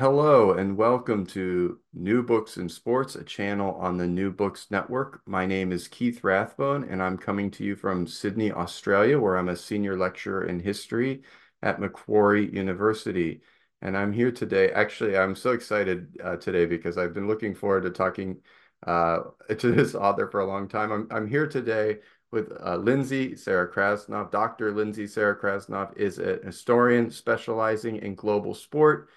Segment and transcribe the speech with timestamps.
[0.00, 5.20] Hello and welcome to New Books in Sports, a channel on the New Books Network.
[5.26, 9.50] My name is Keith Rathbone and I'm coming to you from Sydney, Australia, where I'm
[9.50, 11.20] a senior lecturer in history
[11.62, 13.42] at Macquarie University.
[13.82, 14.70] And I'm here today.
[14.70, 18.38] Actually, I'm so excited uh, today because I've been looking forward to talking
[18.86, 19.18] uh,
[19.58, 20.92] to this author for a long time.
[20.92, 21.98] I'm, I'm here today
[22.30, 24.30] with uh, Lindsay Sarah Krasnoff.
[24.30, 24.72] Dr.
[24.72, 29.10] Lindsay Sarah Krasnoff is a historian specializing in global sport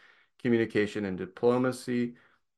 [0.44, 2.14] communication and diplomacy.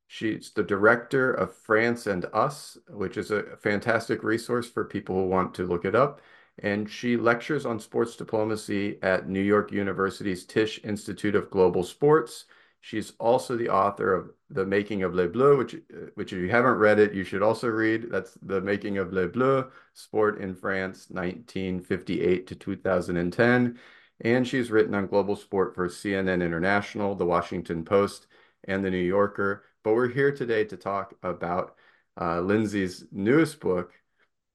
[0.08, 5.28] She's the director of France and Us, which is a fantastic resource for people who
[5.28, 6.22] want to look it up.
[6.60, 12.46] And she lectures on sports diplomacy at New York University's Tisch Institute of Global Sports.
[12.82, 15.76] She's also the author of The Making of Les Bleus, which,
[16.14, 18.12] which if you haven't read it, you should also read.
[18.12, 23.80] That's The Making of Les Bleus, Sport in France, 1958 to 2010
[24.22, 28.28] and she's written on global sport for CNN International, The Washington Post,
[28.64, 29.64] and The New Yorker.
[29.84, 31.76] But we're here today to talk about
[32.20, 33.94] uh, Lindsay's newest book,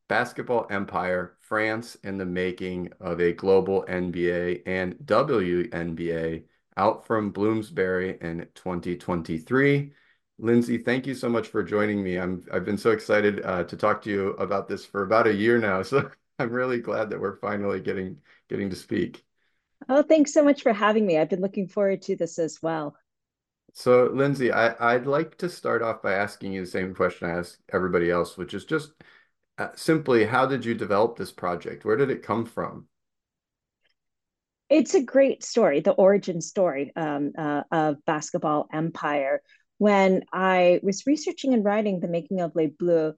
[0.09, 6.44] Basketball Empire France and the Making of a Global NBA and WNBA,
[6.77, 9.92] out from Bloomsbury in 2023.
[10.38, 12.19] Lindsay, thank you so much for joining me.
[12.19, 15.34] I'm I've been so excited uh, to talk to you about this for about a
[15.34, 15.82] year now.
[15.91, 19.25] So I'm really glad that we're finally getting getting to speak.
[19.88, 21.18] Oh, thanks so much for having me.
[21.18, 22.94] I've been looking forward to this as well.
[23.72, 27.38] So, Lindsay, I, I'd like to start off by asking you the same question I
[27.38, 28.92] ask everybody else, which is just
[29.58, 31.84] uh, simply how did you develop this project?
[31.84, 32.86] Where did it come from?
[34.68, 39.42] It's a great story, the origin story um, uh, of Basketball Empire.
[39.78, 43.14] When I was researching and writing the making of Les Bleus,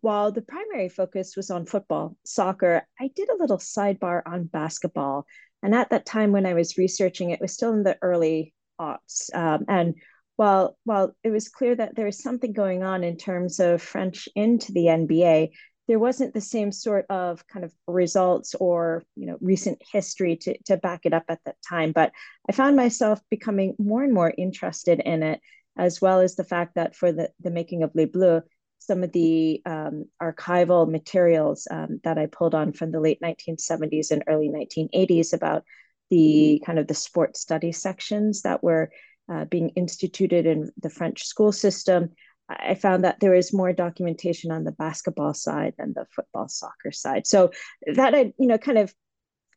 [0.00, 5.26] while the primary focus was on football, soccer, I did a little sidebar on basketball
[5.62, 9.34] and at that time, when I was researching, it was still in the early aughts.
[9.34, 9.94] Um, and
[10.36, 14.28] while while it was clear that there was something going on in terms of French
[14.34, 15.50] into the NBA,
[15.88, 20.56] there wasn't the same sort of kind of results or you know recent history to,
[20.64, 21.92] to back it up at that time.
[21.92, 22.12] But
[22.48, 25.40] I found myself becoming more and more interested in it,
[25.76, 28.42] as well as the fact that for the, the making of Les Bleus,
[28.86, 34.10] some of the um, archival materials um, that I pulled on from the late 1970s
[34.10, 35.64] and early 1980s about
[36.10, 38.90] the kind of the sports study sections that were
[39.32, 42.10] uh, being instituted in the French school system.
[42.48, 46.92] I found that there is more documentation on the basketball side than the football soccer
[46.92, 47.26] side.
[47.26, 47.52] So
[47.86, 48.92] that I, you know, kind of,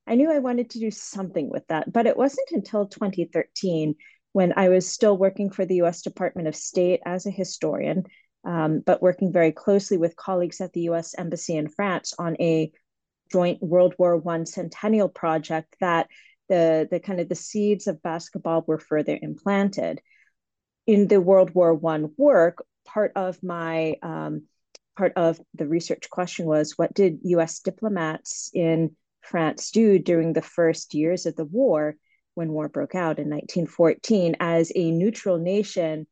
[0.07, 3.95] I knew I wanted to do something with that, but it wasn't until 2013
[4.33, 8.05] when I was still working for the US Department of State as a historian
[8.45, 12.71] um, but working very closely with colleagues at the US Embassy in France on a
[13.31, 16.07] joint World War One centennial project that
[16.47, 20.01] the, the kind of the seeds of basketball were further implanted.
[20.85, 24.43] In the World War One work, part of my um,
[24.95, 30.41] part of the research question was what did US diplomats in France do during the
[30.41, 31.95] first years of the war
[32.35, 36.05] when war broke out in 1914 as a neutral nation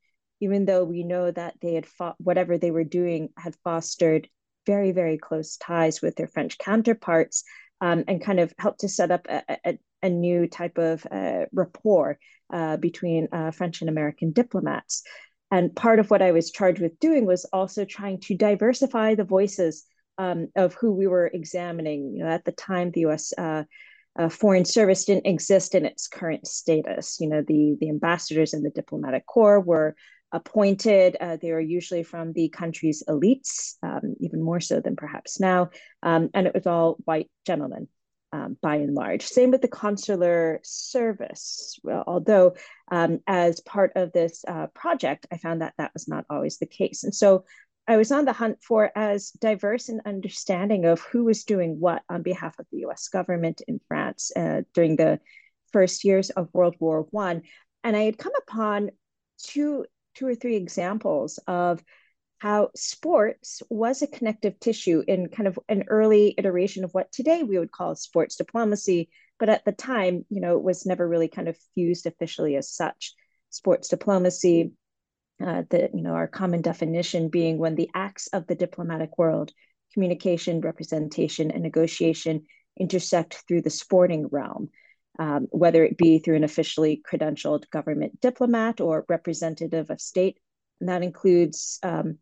[0.43, 4.27] even though we know that they had fought whatever they were doing had fostered
[4.65, 7.43] very very close ties with their french counterparts
[7.81, 11.45] um, and kind of helped to set up a, a, a new type of uh,
[11.51, 12.17] rapport
[12.53, 15.03] uh, between uh, French and American diplomats.
[15.51, 19.23] And part of what I was charged with doing was also trying to diversify the
[19.23, 19.85] voices
[20.17, 22.13] um, of who we were examining.
[22.15, 23.33] You know, at the time, the U.S.
[23.37, 23.63] Uh,
[24.17, 27.17] uh, foreign service didn't exist in its current status.
[27.19, 29.95] You know, the the ambassadors and the diplomatic corps were
[30.33, 31.15] appointed.
[31.19, 35.69] Uh, they were usually from the country's elites, um, even more so than perhaps now,
[36.01, 37.87] um, and it was all white gentlemen.
[38.31, 39.21] Um, by and large.
[39.21, 41.79] Same with the consular service.
[41.83, 42.55] Well, although,
[42.91, 46.65] um, as part of this uh, project, I found that that was not always the
[46.65, 47.03] case.
[47.03, 47.45] And so
[47.87, 52.01] I was on the hunt for as diverse an understanding of who was doing what
[52.09, 55.19] on behalf of the US government in France uh, during the
[55.73, 57.41] first years of World War One.
[57.83, 58.91] And I had come upon
[59.37, 59.85] two,
[60.15, 61.83] two or three examples of
[62.39, 67.43] how sports was a connective tissue in kind of an early iteration of what today
[67.43, 69.09] we would call sports diplomacy.
[69.39, 72.69] But at the time, you know, it was never really kind of fused officially as
[72.69, 73.13] such.
[73.49, 74.73] Sports diplomacy
[75.41, 79.51] uh, the you know our common definition being when the acts of the diplomatic world
[79.93, 82.43] communication representation and negotiation
[82.79, 84.69] intersect through the sporting realm
[85.19, 90.39] um, whether it be through an officially credentialed government diplomat or representative of state
[90.79, 92.17] and that includes um,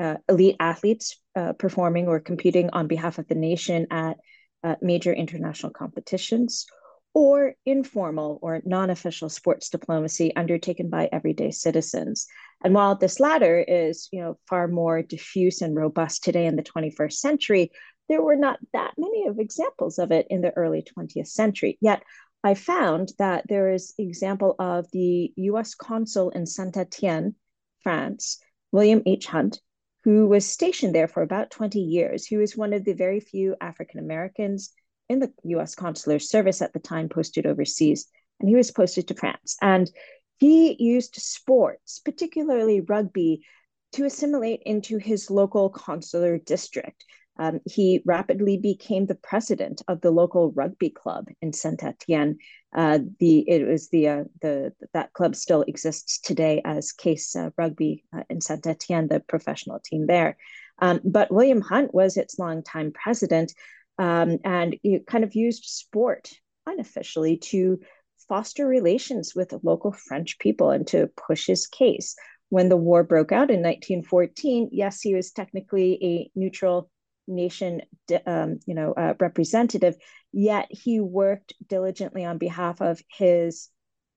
[0.00, 4.16] uh, elite athletes uh, performing or competing on behalf of the nation at
[4.64, 6.66] uh, major international competitions
[7.14, 12.26] or informal or non official sports diplomacy undertaken by everyday citizens.
[12.64, 16.64] And while this latter is you know, far more diffuse and robust today in the
[16.64, 17.70] 21st century,
[18.08, 21.78] there were not that many of examples of it in the early 20th century.
[21.80, 22.02] Yet
[22.42, 27.34] I found that there is example of the US consul in Saint Etienne,
[27.80, 28.38] France,
[28.72, 29.26] William H.
[29.26, 29.60] Hunt,
[30.04, 32.26] who was stationed there for about 20 years.
[32.26, 34.72] He was one of the very few African Americans
[35.08, 38.06] in the US consular service at the time posted overseas,
[38.40, 39.56] and he was posted to France.
[39.62, 39.90] And
[40.38, 43.44] he used sports, particularly rugby,
[43.92, 47.04] to assimilate into his local consular district.
[47.36, 52.38] Um, he rapidly became the president of the local rugby club in Saint Etienne.
[52.74, 57.50] Uh, the it was the uh, the that club still exists today as Case uh,
[57.58, 60.36] Rugby uh, in Saint Etienne, the professional team there.
[60.78, 63.52] Um, but William Hunt was its longtime president,
[63.98, 66.30] um, and it kind of used sport
[66.66, 67.80] unofficially to
[68.28, 72.14] foster relations with local French people and to push his case.
[72.48, 76.90] When the war broke out in 1914, yes, he was technically a neutral
[77.26, 77.82] nation,
[78.26, 79.96] um, you know, uh, representative.
[80.32, 83.68] Yet he worked diligently on behalf of his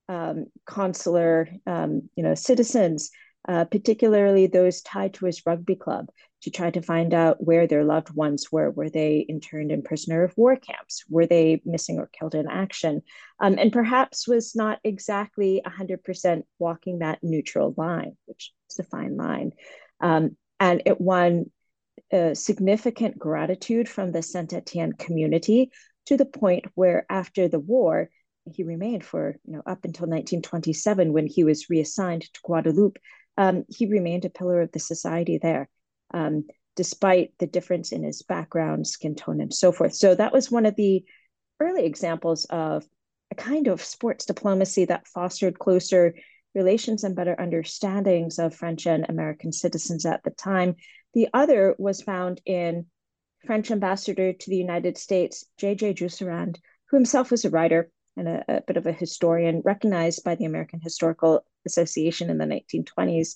[0.09, 3.09] um, consular, um, you know, citizens,
[3.47, 6.07] uh, particularly those tied to his rugby club
[6.41, 8.69] to try to find out where their loved ones were.
[8.69, 11.03] Were they interned in prisoner of war camps?
[11.09, 13.01] Were they missing or killed in action?
[13.39, 19.17] Um, and perhaps was not exactly 100% walking that neutral line, which is a fine
[19.17, 19.51] line.
[19.99, 21.51] Um, and it won
[22.33, 25.71] significant gratitude from the Saint Etienne community
[26.05, 28.09] to the point where after the war,
[28.45, 32.97] he remained for you know up until 1927 when he was reassigned to Guadeloupe.
[33.37, 35.69] Um, he remained a pillar of the society there
[36.13, 36.45] um,
[36.75, 39.93] despite the difference in his background, skin tone, and so forth.
[39.93, 41.03] So that was one of the
[41.59, 42.85] early examples of
[43.31, 46.13] a kind of sports diplomacy that fostered closer
[46.55, 50.75] relations and better understandings of French and American citizens at the time.
[51.17, 52.85] The other was found in
[53.43, 55.95] French ambassador to the United States, J.J.
[55.95, 56.57] Jusserand,
[56.91, 60.45] who himself was a writer and a, a, bit of a historian, recognized by the
[60.45, 63.33] American Historical Association in the 1920s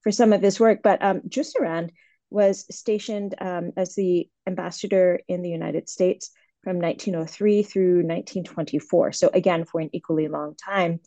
[0.00, 0.78] for some of his work.
[0.84, 1.90] But um, Jusserand
[2.30, 6.30] was stationed um, as the ambassador in the United States
[6.62, 9.10] from 1903 through 1924.
[9.10, 11.00] So, again, for an equally long time.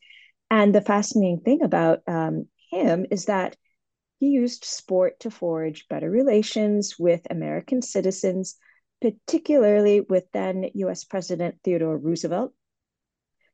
[0.52, 3.56] And the fascinating thing about um, him is that
[4.20, 8.58] he used sport to forge better relations with American citizens,
[9.02, 12.54] particularly with then US President Theodore Roosevelt.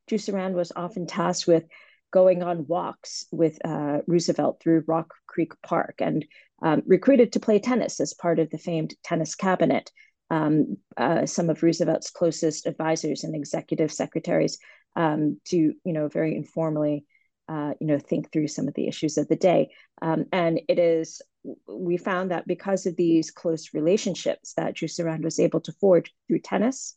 [0.10, 1.66] Jusserand was often tasked with
[2.12, 6.24] going on walks with uh, Roosevelt through Rock Creek Park and
[6.62, 9.92] um, recruited to play tennis as part of the famed tennis cabinet.
[10.30, 14.58] Um, uh, some of Roosevelt's closest advisors and executive secretaries
[14.96, 17.06] um, to, you know, very informally,
[17.48, 19.70] uh, you know, think through some of the issues of the day.
[20.02, 21.22] Um, and it is,
[21.68, 26.40] we found that because of these close relationships that Jusserand was able to forge through
[26.40, 26.96] tennis,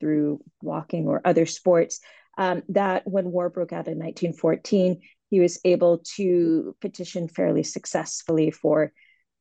[0.00, 2.00] through walking or other sports,
[2.36, 8.50] um, that when war broke out in 1914, he was able to petition fairly successfully
[8.50, 8.92] for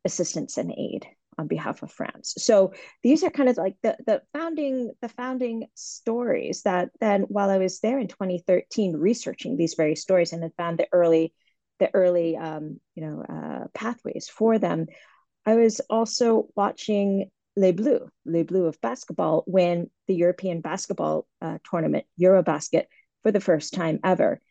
[0.05, 1.07] assistance and aid
[1.43, 2.33] on behalf of France.
[2.37, 2.73] So
[3.03, 7.57] these are kind of like the the founding the founding stories that then while I
[7.57, 11.33] was there in 2013 researching these very stories and had found the early
[11.79, 14.87] the early um, you know uh, pathways for them,
[15.45, 21.57] I was also watching Les Bleus, Les Bleus of basketball, win the European basketball uh,
[21.69, 22.85] tournament, Eurobasket,
[23.21, 24.41] for the first time ever.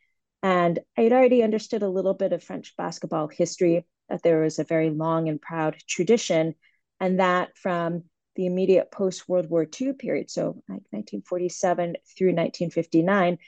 [0.43, 4.59] And I had already understood a little bit of French basketball history, that there was
[4.59, 6.55] a very long and proud tradition,
[7.03, 8.05] and that from
[8.37, 13.39] the immediate post World War II period, so like 1947 through 1959,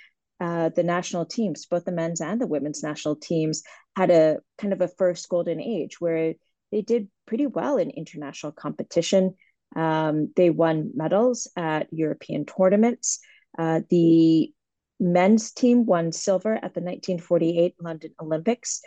[0.41, 3.63] uh, the national teams, both the men's and the women's national teams,
[3.97, 6.35] had a kind of a first golden age where
[6.73, 9.37] they did pretty well in international competition.
[9.77, 13.21] Um, they won medals at European tournaments.
[13.57, 14.53] Uh, the
[14.99, 18.83] men's team won silver at the 1948 London Olympics.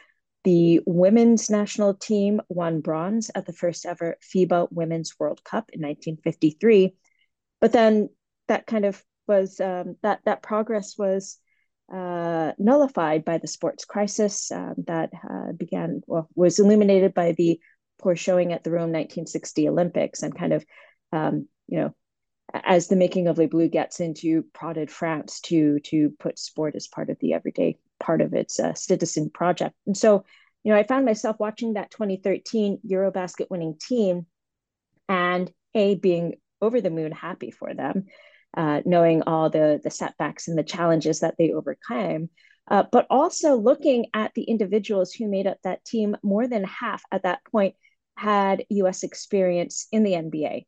[0.48, 5.82] The women's national team won bronze at the first ever FIBA Women's World Cup in
[5.82, 6.96] 1953.
[7.60, 8.08] But then
[8.48, 11.38] that kind of was um, that that progress was
[11.94, 17.60] uh, nullified by the sports crisis um, that uh, began well, was illuminated by the
[18.00, 20.66] poor showing at the Rome 1960 Olympics and kind of
[21.12, 21.96] um, you know
[22.54, 26.88] as the making of Les Bleus gets into prodded France to to put sport as
[26.88, 29.76] part of the everyday part of its uh, citizen project.
[29.86, 30.26] And so,
[30.64, 34.26] you know, I found myself watching that 2013 Eurobasket winning team
[35.08, 38.06] and A, being over the moon happy for them,
[38.56, 42.30] uh, knowing all the, the setbacks and the challenges that they overcame,
[42.70, 46.18] uh, but also looking at the individuals who made up that team.
[46.24, 47.76] More than half at that point
[48.18, 50.66] had US experience in the NBA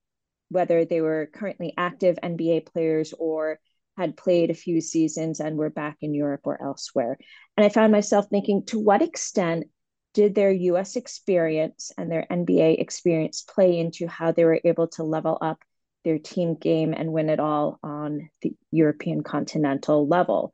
[0.50, 3.59] whether they were currently active NBA players or
[4.00, 7.18] had played a few seasons and were back in Europe or elsewhere.
[7.58, 9.65] And I found myself thinking, to what extent
[10.13, 15.03] did their US experience and their NBA experience play into how they were able to
[15.03, 15.60] level up
[16.06, 20.53] their team game and win it all on the European continental level?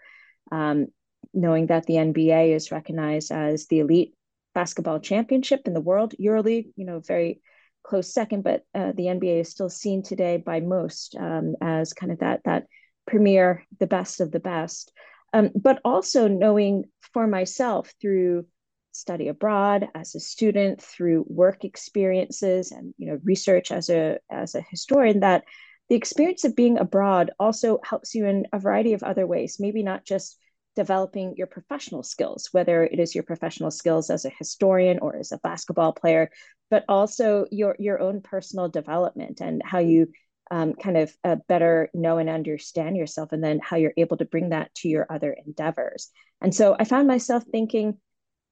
[0.51, 0.87] Um,
[1.31, 4.15] knowing that the NBA is recognized as the elite
[4.55, 7.41] basketball championship in the world, EuroLeague, you know, very
[7.83, 12.11] close second, but uh, the NBA is still seen today by most um, as kind
[12.11, 12.65] of that that
[13.07, 14.91] premier, the best of the best.
[15.33, 18.45] Um, but also knowing for myself through
[18.93, 24.55] study abroad as a student, through work experiences and you know research as a as
[24.55, 25.43] a historian that
[25.89, 29.57] the experience of being abroad also helps you in a variety of other ways.
[29.59, 30.37] Maybe not just
[30.75, 35.31] developing your professional skills, whether it is your professional skills as a historian or as
[35.31, 36.29] a basketball player,
[36.69, 40.07] but also your your own personal development and how you
[40.51, 44.25] um, kind of uh, better know and understand yourself, and then how you're able to
[44.25, 46.09] bring that to your other endeavors.
[46.41, 47.97] And so I found myself thinking,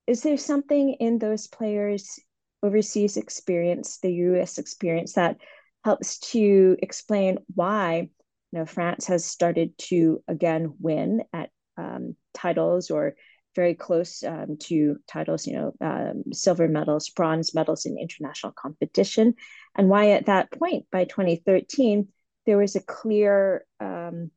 [0.07, 2.19] is there something in those players'
[2.61, 4.57] overseas experience, the U.S.
[4.57, 5.37] experience, that
[5.83, 8.09] helps to explain why
[8.51, 13.15] you know France has started to again win at um, titles or
[13.55, 19.35] very close um, to titles, you know, um, silver medals, bronze medals in international competition.
[19.75, 22.07] And why at that point, by 2013,
[22.45, 24.31] there was a clear, um,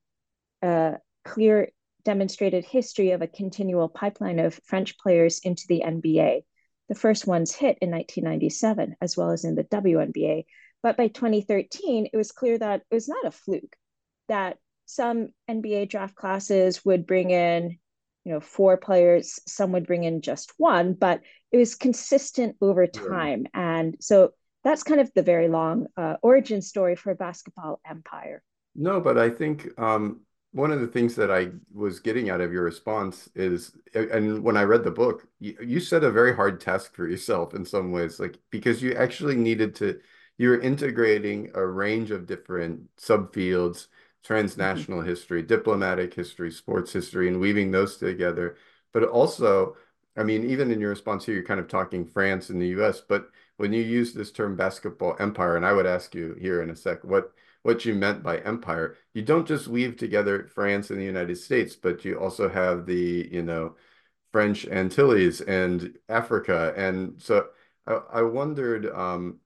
[0.62, 0.92] uh,
[1.24, 1.70] clear
[2.04, 6.42] demonstrated history of a continual pipeline of French players into the NBA.
[6.88, 10.44] The first ones hit in 1997, as well as in the WNBA.
[10.82, 13.74] But by 2013, it was clear that it was not a fluke,
[14.28, 17.78] that some NBA draft classes would bring in,
[18.26, 21.20] you know, four players, some would bring in just one, but
[21.52, 23.46] it was consistent over time.
[23.54, 23.78] Yeah.
[23.78, 24.32] And so
[24.64, 28.42] that's kind of the very long uh, origin story for a basketball empire.
[28.74, 32.52] No, but I think um, one of the things that I was getting out of
[32.52, 36.60] your response is, and when I read the book, you, you set a very hard
[36.60, 40.00] task for yourself in some ways, like because you actually needed to,
[40.36, 43.86] you're integrating a range of different subfields
[44.26, 45.08] transnational mm-hmm.
[45.08, 48.56] history, diplomatic history, sports history, and weaving those together.
[48.92, 49.76] But also,
[50.16, 53.00] I mean, even in your response here, you're kind of talking France and the US,
[53.00, 56.70] but when you use this term basketball empire, and I would ask you here in
[56.70, 61.00] a sec what what you meant by empire, you don't just weave together France and
[61.00, 63.74] the United States, but you also have the, you know,
[64.32, 66.72] French Antilles and Africa.
[66.76, 67.48] And so
[67.86, 69.40] I, I wondered, um,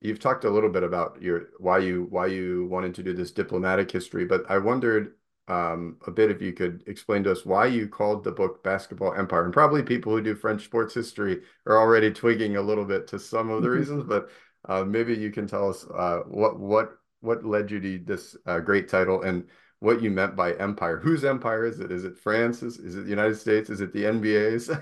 [0.00, 3.30] you've talked a little bit about your why you why you wanted to do this
[3.30, 5.14] diplomatic history, but I wondered
[5.48, 9.14] um, a bit if you could explain to us why you called the book Basketball
[9.14, 9.44] Empire.
[9.44, 13.18] And probably people who do French sports history are already twigging a little bit to
[13.18, 13.78] some of the mm-hmm.
[13.78, 14.30] reasons, but
[14.68, 18.60] uh, maybe you can tell us uh, what what what led you to this uh,
[18.60, 19.44] great title and
[19.80, 20.98] what you meant by empire.
[20.98, 21.90] Whose empire is it?
[21.90, 22.78] Is it France's?
[22.78, 23.70] Is it the United States?
[23.70, 24.70] Is it the NBA's?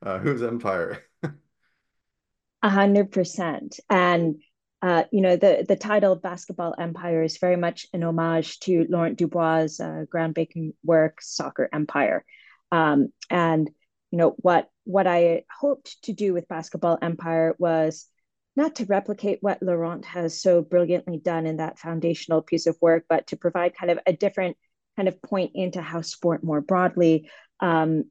[0.00, 1.02] Uh, whose empire?
[2.62, 3.80] A hundred percent.
[3.88, 4.36] And
[4.82, 9.18] uh, you know, the the title Basketball Empire is very much an homage to Laurent
[9.18, 12.24] Dubois' uh, groundbreaking work, Soccer Empire.
[12.72, 13.68] Um, and
[14.10, 18.06] you know what what I hoped to do with Basketball Empire was
[18.56, 23.04] not to replicate what Laurent has so brilliantly done in that foundational piece of work,
[23.08, 24.56] but to provide kind of a different
[24.96, 28.04] kind of point into how sport more broadly um,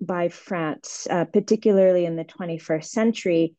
[0.00, 3.54] by France, uh, particularly in the 21st century,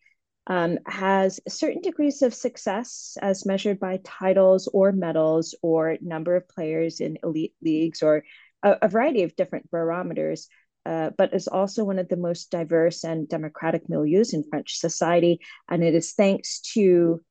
[0.48, 6.50] um, has certain degrees of success as measured by titles or medals or number of
[6.50, 8.24] players in elite leagues or
[8.64, 10.48] a, a variety of different barometers.
[10.84, 15.40] Uh, but is also one of the most diverse and democratic milieus in French society.
[15.70, 17.22] And it is thanks to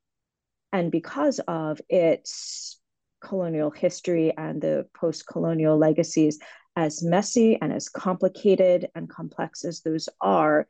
[0.72, 2.78] and because of its
[3.20, 6.38] colonial history and the post colonial legacies,
[6.80, 10.66] as messy and as complicated and complex as those are,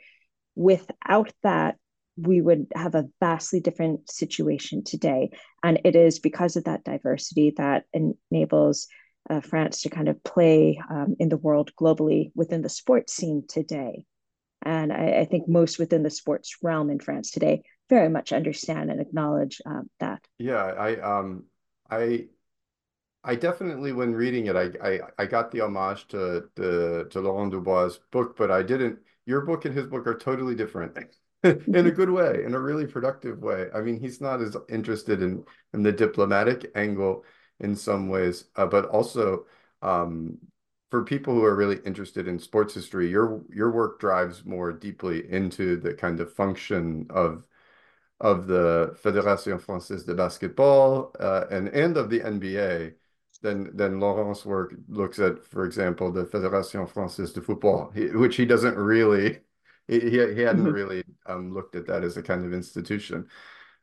[0.56, 1.76] without that,
[2.16, 5.30] we would have a vastly different situation today.
[5.62, 8.88] And it is because of that diversity that enables
[9.28, 13.44] uh, France to kind of play um, in the world globally within the sports scene
[13.48, 14.04] today.
[14.62, 18.90] And I, I, think most within the sports realm in France today very much understand
[18.90, 20.20] and acknowledge um, that.
[20.38, 21.44] Yeah, I um,
[21.88, 22.26] I
[23.22, 27.52] I definitely, when reading it, I, I I got the homage to the to Laurent
[27.52, 28.98] Dubois' book, but I didn't.
[29.26, 30.96] Your book and his book are totally different.
[31.44, 33.68] in a good way, in a really productive way.
[33.74, 37.24] I mean, he's not as interested in in the diplomatic angle
[37.60, 39.46] in some ways, uh, but also
[39.82, 40.38] um,
[40.90, 45.30] for people who are really interested in sports history, your your work drives more deeply
[45.30, 47.46] into the kind of function of
[48.20, 52.94] of the Fédération Française de Basketball uh, and and of the NBA
[53.42, 58.36] than than Laurent's work looks at, for example, the Fédération Française de Football, he, which
[58.36, 59.40] he doesn't really
[59.88, 60.72] he he, he hadn't mm-hmm.
[60.72, 63.26] really um, looked at that as a kind of institution.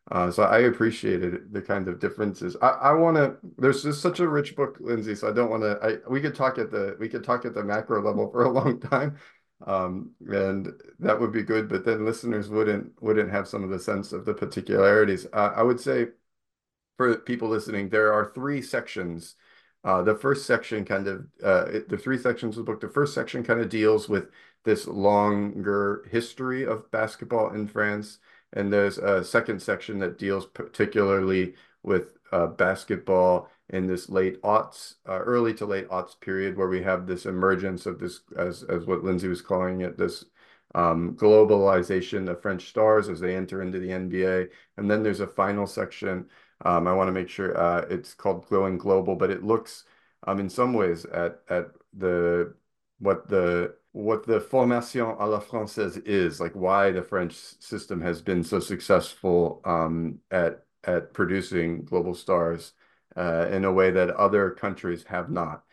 [0.09, 2.55] Uh, so I appreciated the kind of differences.
[2.61, 3.35] I, I want to.
[3.57, 5.15] There's just such a rich book, Lindsay.
[5.15, 5.77] So I don't want to.
[5.83, 8.49] I we could talk at the we could talk at the macro level for a
[8.49, 9.17] long time,
[9.65, 11.67] um, and that would be good.
[11.67, 15.27] But then listeners wouldn't wouldn't have some of the sense of the particularities.
[15.33, 16.07] Uh, I would say,
[16.95, 19.35] for people listening, there are three sections.
[19.83, 22.81] Uh, the first section kind of uh, the three sections of the book.
[22.81, 24.29] The first section kind of deals with
[24.65, 28.19] this longer history of basketball in France.
[28.53, 34.95] And there's a second section that deals particularly with uh, basketball in this late aughts,
[35.07, 38.85] uh, early to late aughts period, where we have this emergence of this, as as
[38.85, 40.25] what Lindsay was calling it, this
[40.75, 44.49] um, globalization of French stars as they enter into the NBA.
[44.77, 46.25] And then there's a final section.
[46.65, 49.83] Um, I want to make sure uh, it's called Glowing Global, but it looks
[50.25, 52.53] um, in some ways at at the
[52.99, 58.21] what the what the formation à la française is, like why the French system has
[58.21, 62.73] been so successful um, at at producing global stars
[63.15, 65.63] uh, in a way that other countries have not.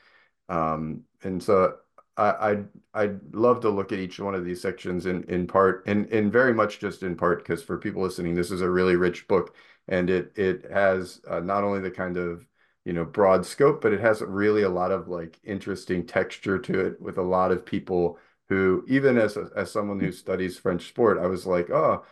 [0.48, 1.76] Um, and so
[2.16, 5.84] I, I'd I'd love to look at each one of these sections in in part
[5.86, 8.96] and and very much just in part because for people listening, this is a really
[8.96, 9.54] rich book
[9.88, 12.46] and it it has uh, not only the kind of
[12.84, 16.80] you know broad scope but it has really a lot of like interesting texture to
[16.86, 18.18] it with a lot of people
[18.48, 22.04] who even as a, as someone who studies french sport i was like oh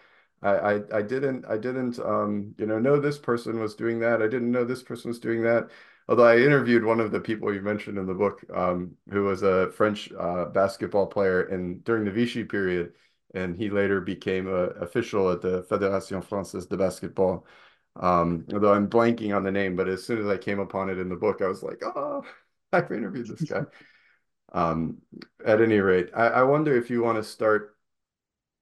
[0.43, 4.23] I, I didn't i didn't um you know know this person was doing that.
[4.23, 5.71] I didn't know this person was doing that.
[6.09, 9.43] Although i interviewed one of the people you mentioned in the book um who was
[9.43, 12.95] a french uh, basketball player in during the vichy period
[13.35, 17.47] and he later became a official at the fédération française de basketball
[17.97, 20.99] um, although I'm blanking on the name, but as soon as I came upon it
[20.99, 22.25] in the book, I was like, oh,
[22.73, 23.65] I've interviewed this guy.
[24.53, 24.99] um,
[25.45, 27.77] at any rate, I, I wonder if you want to start,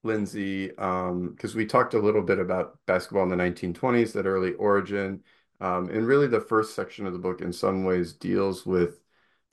[0.03, 4.53] Lindsay, because um, we talked a little bit about basketball in the 1920s, that early
[4.53, 5.23] origin.
[5.61, 8.99] Um, and really, the first section of the book, in some ways, deals with,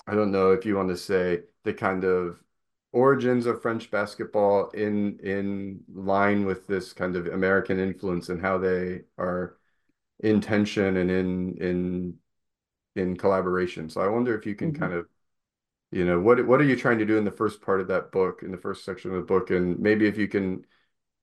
[0.06, 2.42] I don't know if you want to say, the kind of
[2.92, 8.58] origins of French basketball in in line with this kind of American influence and how
[8.58, 9.56] they are
[10.20, 12.14] in tension and in in
[12.96, 13.88] in collaboration.
[13.90, 14.82] So I wonder if you can mm-hmm.
[14.82, 15.06] kind of
[15.90, 18.12] you know what what are you trying to do in the first part of that
[18.12, 20.64] book in the first section of the book and maybe if you can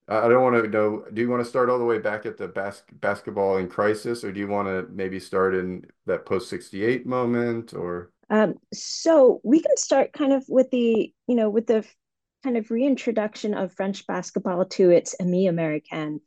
[0.08, 2.38] I don't want to know do you want to start all the way back at
[2.38, 6.50] the bas- basketball in crisis or do you want to maybe start in that post
[6.50, 11.68] 68 moment or um, so we can start kind of with the you know with
[11.68, 11.86] the
[12.44, 16.20] kind of reintroduction of French basketball to its ami americain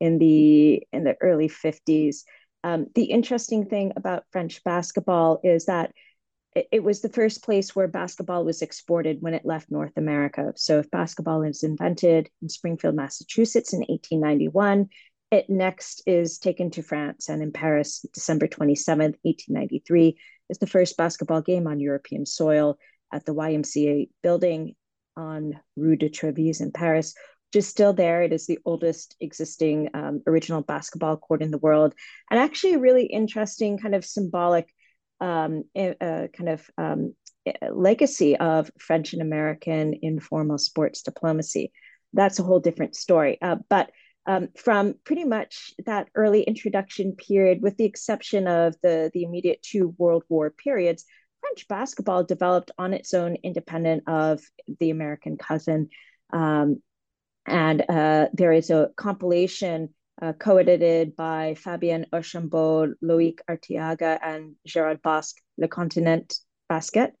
[0.00, 2.24] in the in the early 50s.
[2.64, 5.92] Um, the interesting thing about French basketball is that
[6.54, 10.52] it, it, was the first place where basketball was exported when it left North America.
[10.56, 14.88] So if basketball is invented in Springfield, Massachusetts in 1891,
[15.30, 20.96] it next is taken to France and in Paris, December 27th, 1893, is the first
[20.96, 22.78] basketball game on European soil
[23.12, 24.74] at the YMCA building
[25.16, 27.14] on Rue de Trevise in Paris,
[27.52, 28.22] which is still there.
[28.22, 31.94] It is the oldest existing um, original basketball court in the world,
[32.30, 34.68] and actually a really interesting kind of symbolic
[35.20, 37.14] um, uh, kind of um,
[37.70, 41.72] legacy of French and American informal sports diplomacy.
[42.12, 43.38] That's a whole different story.
[43.40, 43.90] Uh, but
[44.26, 49.62] um, from pretty much that early introduction period, with the exception of the, the immediate
[49.62, 51.04] two World War periods,
[51.40, 54.40] French basketball developed on its own, independent of
[54.78, 55.88] the American cousin.
[56.32, 56.80] Um,
[57.46, 59.88] and uh, there is a compilation
[60.20, 66.32] uh, co-edited by Fabien Archambault, Loic Artiaga, and Gerard Bosc, Le Continent
[66.68, 67.12] Basket,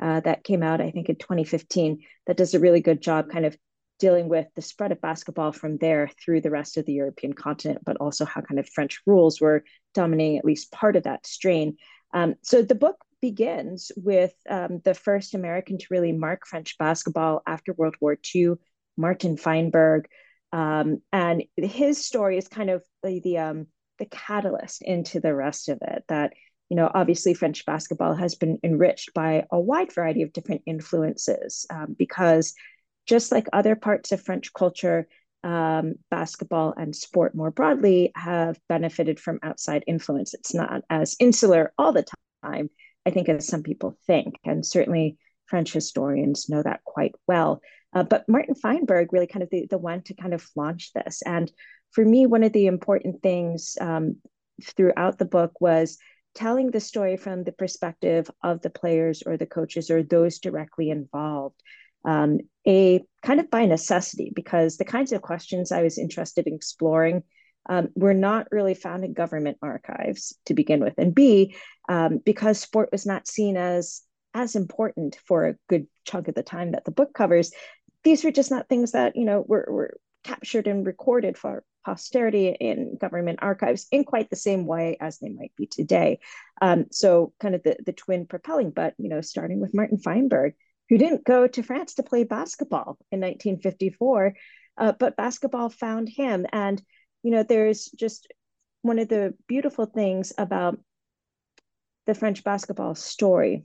[0.00, 3.44] uh, that came out, I think, in 2015, that does a really good job kind
[3.44, 3.56] of
[3.98, 7.82] dealing with the spread of basketball from there through the rest of the European continent,
[7.84, 11.76] but also how kind of French rules were dominating at least part of that strain.
[12.12, 17.42] Um, so the book begins with um, the first American to really mark French basketball
[17.46, 18.54] after World War II,
[18.96, 20.06] Martin Feinberg.
[20.52, 23.66] Um, and his story is kind of the, the, um,
[23.98, 26.34] the catalyst into the rest of it that
[26.68, 31.64] you know, obviously French basketball has been enriched by a wide variety of different influences
[31.70, 32.54] um, because
[33.06, 35.08] just like other parts of French culture,
[35.44, 40.34] um, basketball and sport more broadly have benefited from outside influence.
[40.34, 42.04] It's not as insular all the
[42.44, 42.68] time,
[43.04, 44.34] I think, as some people think.
[44.44, 47.60] And certainly French historians know that quite well.
[47.94, 51.22] Uh, but Martin Feinberg really kind of the, the one to kind of launch this.
[51.22, 51.50] And
[51.92, 54.16] for me, one of the important things um,
[54.62, 55.98] throughout the book was
[56.34, 60.90] telling the story from the perspective of the players or the coaches or those directly
[60.90, 61.62] involved
[62.06, 66.54] um, a kind of by necessity because the kinds of questions I was interested in
[66.54, 67.22] exploring
[67.68, 71.54] um, were not really found in government archives to begin with, and B
[71.88, 74.02] um, because sport was not seen as
[74.34, 77.50] as important for a good chunk of the time that the book covers.
[78.04, 82.48] These were just not things that you know were, were captured and recorded for posterity
[82.48, 86.18] in government archives in quite the same way as they might be today.
[86.60, 90.54] Um, so kind of the, the twin propelling, but you know, starting with Martin Feinberg,
[90.88, 94.34] who didn't go to France to play basketball in 1954,
[94.78, 96.46] uh, but basketball found him.
[96.52, 96.80] And,
[97.22, 98.28] you know, there's just
[98.82, 100.78] one of the beautiful things about
[102.06, 103.64] the French basketball story,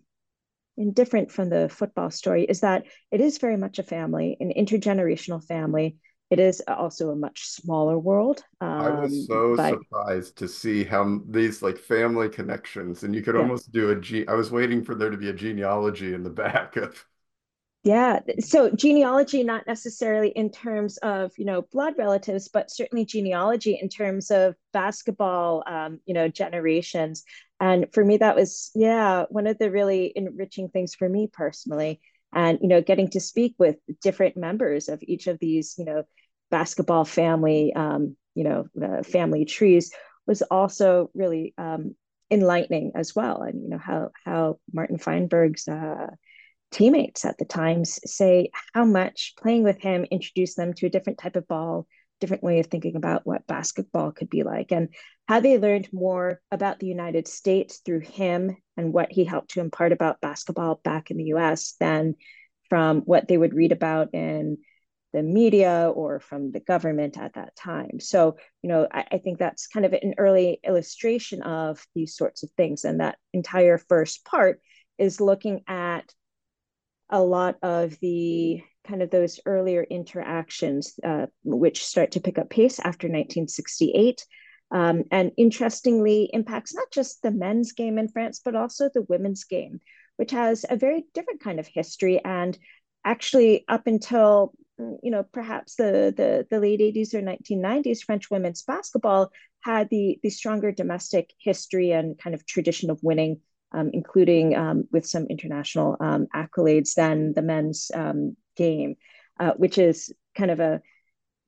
[0.77, 4.51] and different from the football story, is that it is very much a family, an
[4.57, 5.97] intergenerational family.
[6.31, 8.41] It is also a much smaller world.
[8.61, 9.69] Um, I was um, so but...
[9.73, 13.41] surprised to see how these like family connections, and you could yeah.
[13.41, 14.25] almost do a G.
[14.27, 17.05] I was waiting for there to be a genealogy in the back of
[17.83, 18.19] yeah.
[18.39, 23.89] So genealogy, not necessarily in terms of, you know, blood relatives, but certainly genealogy in
[23.89, 27.23] terms of basketball, um, you know, generations.
[27.59, 32.01] And for me, that was, yeah, one of the really enriching things for me personally.
[32.33, 36.03] And, you know, getting to speak with different members of each of these, you know,
[36.49, 39.91] basketball family, um, you know, uh, family trees
[40.27, 41.95] was also really um,
[42.29, 43.41] enlightening as well.
[43.41, 46.07] And, you know, how, how Martin Feinberg's, uh,
[46.71, 51.19] teammates at the times say how much playing with him introduced them to a different
[51.19, 51.87] type of ball,
[52.19, 54.89] different way of thinking about what basketball could be like, and
[55.27, 59.59] how they learned more about the United States through him and what he helped to
[59.59, 62.15] impart about basketball back in the US than
[62.69, 64.57] from what they would read about in
[65.13, 67.99] the media or from the government at that time.
[67.99, 72.43] So, you know, I, I, think that's kind of an early illustration of these sorts
[72.43, 72.85] of things.
[72.85, 74.61] And that entire first part
[74.97, 76.13] is looking at
[77.11, 82.49] a lot of the kind of those earlier interactions, uh, which start to pick up
[82.49, 84.25] pace after 1968.
[84.71, 89.43] Um, and interestingly, impacts not just the men's game in France, but also the women's
[89.43, 89.81] game,
[90.15, 92.21] which has a very different kind of history.
[92.23, 92.57] And
[93.03, 94.53] actually, up until
[95.03, 100.19] you know perhaps the the, the late 80s or 1990s, French women's basketball had the
[100.23, 103.41] the stronger domestic history and kind of tradition of winning
[103.93, 108.95] including um, with some international um, accolades than the men's um, game,
[109.39, 110.81] uh, which is kind of a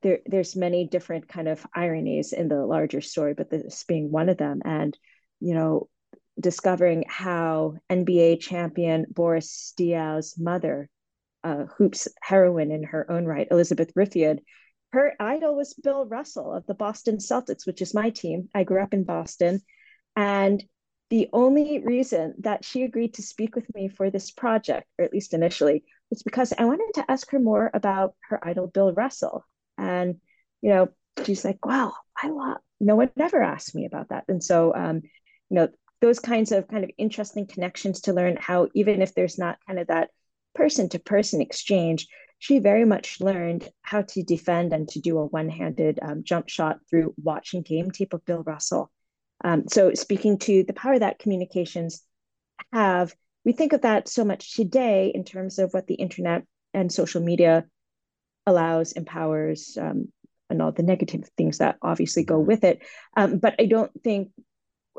[0.02, 0.20] there.
[0.26, 4.38] There's many different kind of ironies in the larger story, but this being one of
[4.38, 4.62] them.
[4.64, 4.98] And
[5.40, 5.90] you know,
[6.40, 10.90] discovering how NBA champion Boris Diaw's mother,
[11.44, 14.40] uh, hoops heroine in her own right, Elizabeth Riffiod,
[14.94, 18.50] her idol was Bill Russell of the Boston Celtics, which is my team.
[18.54, 19.60] I grew up in Boston.
[20.16, 20.64] And
[21.14, 25.14] the only reason that she agreed to speak with me for this project, or at
[25.14, 29.46] least initially, was because I wanted to ask her more about her idol, Bill Russell.
[29.78, 30.16] And,
[30.64, 30.90] you know,
[31.24, 35.04] she's like, "Wow, I love no one ever asked me about that." And so, um,
[35.52, 35.68] you know,
[36.02, 39.78] those kinds of kind of interesting connections to learn how even if there's not kind
[39.78, 40.10] of that
[40.56, 42.08] person to person exchange,
[42.40, 46.50] she very much learned how to defend and to do a one handed um, jump
[46.50, 48.92] shot through watching game tape of Bill Russell.
[49.44, 52.04] Um, so, speaking to the power that communications
[52.72, 53.14] have,
[53.46, 57.22] we think of that so much today in terms of what the internet and social
[57.22, 57.66] media
[58.46, 60.08] allows, empowers, um,
[60.50, 62.82] and all the negative things that obviously go with it.
[63.18, 64.30] Um, but I don't think,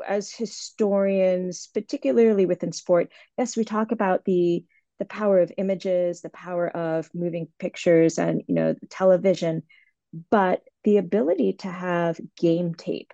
[0.05, 4.63] as historians, particularly within sport, yes, we talk about the
[4.97, 9.63] the power of images, the power of moving pictures, and you know, television,
[10.29, 13.13] but the ability to have game tape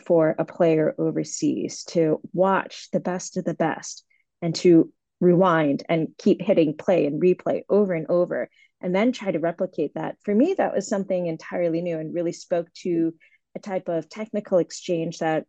[0.00, 4.04] for a player overseas to watch the best of the best
[4.40, 8.48] and to rewind and keep hitting play and replay over and over
[8.80, 10.16] and then try to replicate that.
[10.24, 13.14] For me that was something entirely new and really spoke to
[13.54, 15.46] a type of technical exchange that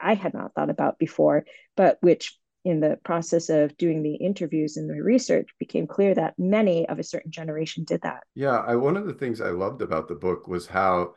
[0.00, 1.46] i had not thought about before
[1.76, 6.34] but which in the process of doing the interviews and the research became clear that
[6.38, 8.22] many of a certain generation did that.
[8.36, 11.14] Yeah I, one of the things i loved about the book was how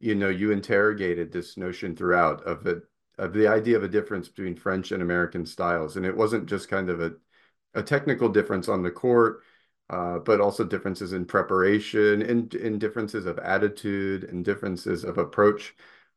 [0.00, 2.82] you know, you interrogated this notion throughout of it
[3.18, 6.68] of the idea of a difference between French and American styles, and it wasn't just
[6.68, 7.12] kind of a
[7.74, 9.42] a technical difference on the court,
[9.90, 15.74] uh, but also differences in preparation, and in, differences of attitude, and differences of approach.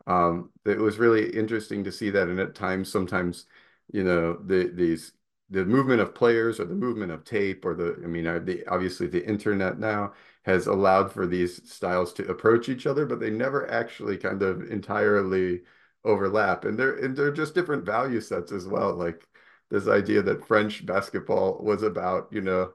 [0.08, 3.46] Um, it was really interesting to see that, and at times, sometimes,
[3.92, 5.14] you know, the these
[5.50, 9.08] the movement of players or the movement of tape or the I mean, the obviously
[9.08, 10.14] the internet now
[10.44, 14.70] has allowed for these styles to approach each other, but they never actually kind of
[14.72, 15.62] entirely
[16.04, 16.66] overlap.
[16.66, 18.94] And they're and they're just different value sets as well.
[18.96, 19.28] Like
[19.70, 22.74] this idea that French basketball was about, you know,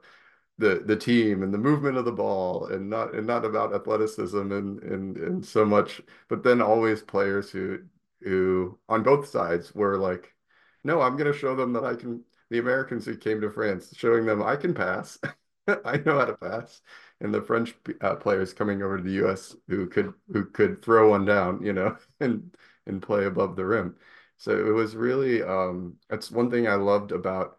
[0.57, 4.51] the the team and the movement of the ball and not and not about athleticism
[4.51, 7.79] and and and so much, but then always players who
[8.21, 10.33] who on both sides were like,
[10.83, 14.25] no, I'm gonna show them that I can the Americans who came to France, showing
[14.25, 15.17] them I can pass.
[15.85, 16.81] I know how to pass
[17.21, 19.55] and the French uh, players coming over to the U.S.
[19.67, 22.55] who could who could throw one down, you know, and
[22.85, 23.95] and play above the rim.
[24.37, 27.57] So it was really um, that's one thing I loved about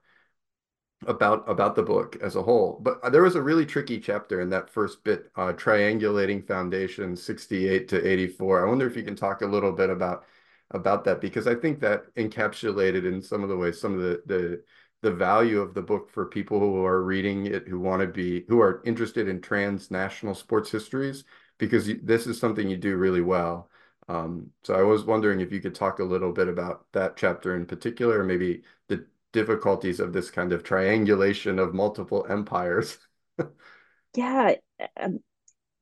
[1.07, 2.79] about about the book as a whole.
[2.81, 7.89] But there was a really tricky chapter in that first bit, uh, triangulating foundation 68
[7.89, 8.67] to 84.
[8.67, 10.25] I wonder if you can talk a little bit about
[10.73, 14.23] about that because I think that encapsulated in some of the ways some of the
[14.27, 14.63] the
[15.03, 18.45] the value of the book for people who are reading it who want to be
[18.49, 21.25] who are interested in transnational sports histories
[21.59, 23.71] because you, this is something you do really well.
[24.09, 27.55] Um, so i was wondering if you could talk a little bit about that chapter
[27.57, 32.99] in particular maybe the difficulties of this kind of triangulation of multiple empires.
[34.17, 34.55] Yeah
[34.99, 35.21] um,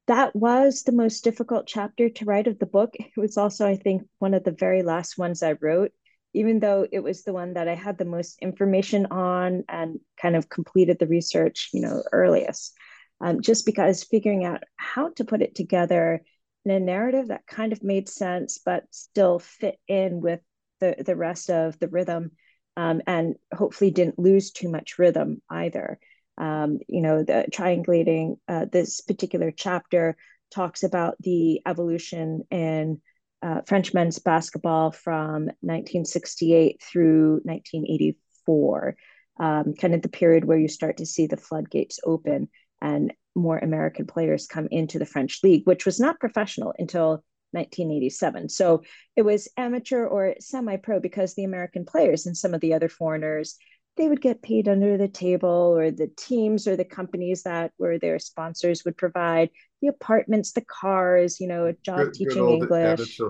[0.07, 2.95] that was the most difficult chapter to write of the book.
[2.97, 5.93] It was also i think one of the very last ones i wrote
[6.35, 10.37] even though it was the one that I had the most information on and kind
[10.37, 12.75] of completed the research, you know, earliest.
[13.21, 16.23] Um, just because figuring out how to put it together
[16.65, 20.41] in a narrative that kind of made sense, but still fit in with
[20.81, 22.33] the, the rest of the rhythm
[22.77, 25.99] um, and hopefully didn't lose too much rhythm either.
[26.37, 30.17] Um, you know, the triangulating uh, this particular chapter
[30.55, 33.01] talks about the evolution in
[33.43, 38.97] uh, French men's basketball from 1968 through 1984,
[39.41, 42.49] um, kind of the period where you start to see the floodgates open
[42.81, 47.23] and more American players come into the French league, which was not professional until
[47.53, 48.49] 1987.
[48.49, 48.83] So
[49.17, 52.89] it was amateur or semi pro because the American players and some of the other
[52.89, 53.57] foreigners
[53.99, 57.99] they would get paid under the table or the teams or the companies that were
[57.99, 59.51] their sponsors would provide.
[59.83, 63.21] The apartments the cars you know a job good, teaching good english.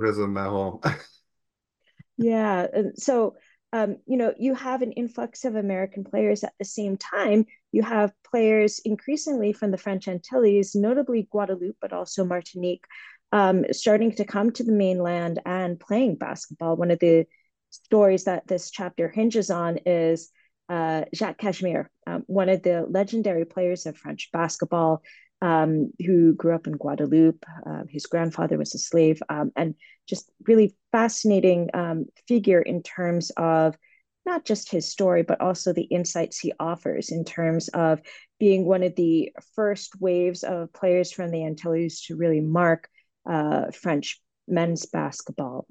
[2.17, 3.37] Yeah so
[3.73, 7.45] um, you know you have an influx of american players at the same time.
[7.73, 12.85] You have players increasingly from the french antilles notably guadeloupe but also martinique
[13.33, 16.77] um, starting to come to the mainland and playing basketball.
[16.77, 17.27] One of the
[17.71, 20.31] stories that this chapter hinges on is
[20.69, 25.03] uh, Jacques Cachemire, um, one of the legendary players of French basketball,
[25.41, 27.45] um, who grew up in Guadeloupe.
[27.67, 29.75] Uh, his grandfather was a slave, um, and
[30.07, 33.77] just really fascinating um, figure in terms of
[34.27, 38.01] not just his story, but also the insights he offers in terms of
[38.39, 42.89] being one of the first waves of players from the Antilles to really mark
[43.29, 45.67] uh, French men's basketball.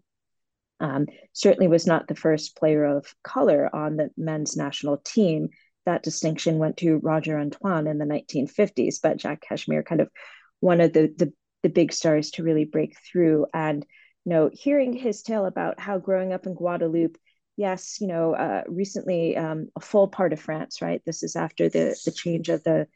[0.80, 5.50] Um, certainly was not the first player of color on the men's national team.
[5.86, 10.10] That distinction went to Roger Antoine in the 1950s, but Jack Cachemire kind of
[10.60, 13.48] one of the, the the big stars to really break through.
[13.54, 13.86] And
[14.26, 17.18] you know, hearing his tale about how growing up in Guadeloupe,
[17.56, 21.02] yes, you know, uh, recently um, a full part of France, right?
[21.06, 22.88] This is after the the change of the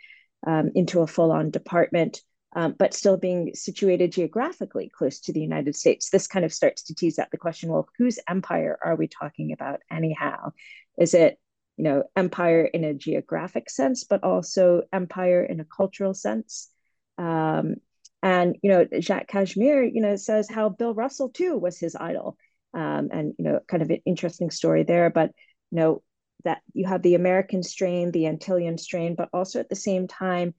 [0.45, 2.21] um, into a full on department.
[2.53, 6.09] Um, but still being situated geographically close to the United States.
[6.09, 9.53] This kind of starts to tease out the question well, whose empire are we talking
[9.53, 10.51] about anyhow?
[10.97, 11.39] Is it
[11.81, 16.69] you know, empire in a geographic sense, but also empire in a cultural sense.
[17.17, 17.77] Um,
[18.21, 22.37] and you know, Jacques Cachemire, you know, says how Bill Russell too was his idol,
[22.75, 25.09] um, and you know, kind of an interesting story there.
[25.09, 25.31] But
[25.71, 26.03] you know,
[26.43, 30.53] that you have the American strain, the Antillean strain, but also at the same time,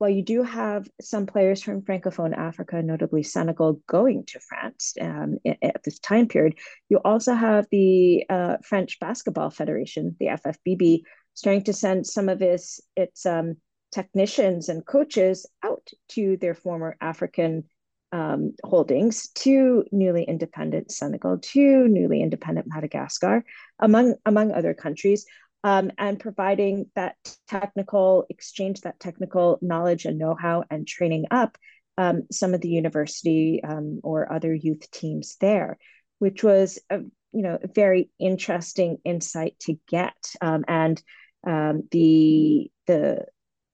[0.00, 5.36] while you do have some players from Francophone Africa, notably Senegal, going to France um,
[5.44, 6.54] at this time period,
[6.88, 11.02] you also have the uh, French Basketball Federation, the FFBB,
[11.34, 13.56] starting to send some of its its um,
[13.92, 17.64] technicians and coaches out to their former African
[18.10, 23.44] um, holdings, to newly independent Senegal, to newly independent Madagascar,
[23.78, 25.26] among among other countries,
[25.62, 27.16] um, and providing that
[27.48, 31.58] technical exchange, that technical knowledge and know-how and training up
[31.98, 35.76] um, some of the university um, or other youth teams there,
[36.18, 37.00] which was a
[37.32, 40.16] you know very interesting insight to get.
[40.40, 41.02] Um, and
[41.46, 43.26] um, the, the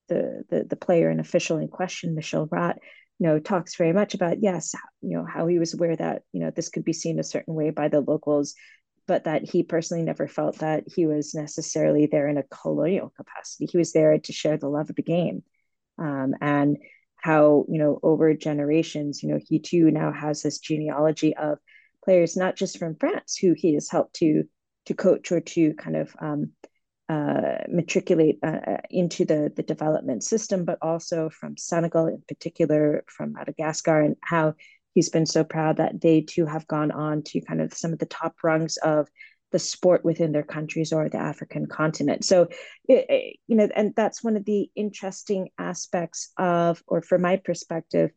[0.09, 2.79] the the the player and official in question, Michel Rat,
[3.19, 6.41] you know, talks very much about yes, you know, how he was aware that you
[6.41, 8.55] know this could be seen a certain way by the locals
[9.07, 13.67] but that he personally never felt that he was necessarily there in a colonial capacity.
[13.67, 15.43] He was there to share the love of the game.
[15.99, 16.79] Um, and
[17.17, 21.59] how, you know, over generations, you know, he too now has this genealogy of
[22.05, 24.45] players, not just from France, who he has helped to
[24.87, 26.53] to coach or to kind of um,
[27.09, 33.05] uh, matriculate uh, uh into the, the development system, but also from Senegal in particular,
[33.09, 34.55] from Madagascar, and how
[34.97, 37.99] he's been so proud that they too have gone on to kind of some of
[37.99, 39.07] the top rungs of
[39.53, 42.25] the sport within their countries or the African continent.
[42.25, 42.49] So,
[42.89, 48.11] it, you know, and that's one of the interesting aspects of, or from my perspective,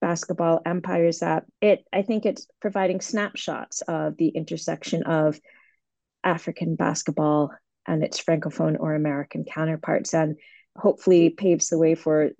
[0.00, 5.38] basketball empires that it, I think it's providing snapshots of the intersection of
[6.24, 7.52] African basketball
[7.86, 10.34] and its Francophone or American counterparts, and
[10.76, 12.30] hopefully paves the way for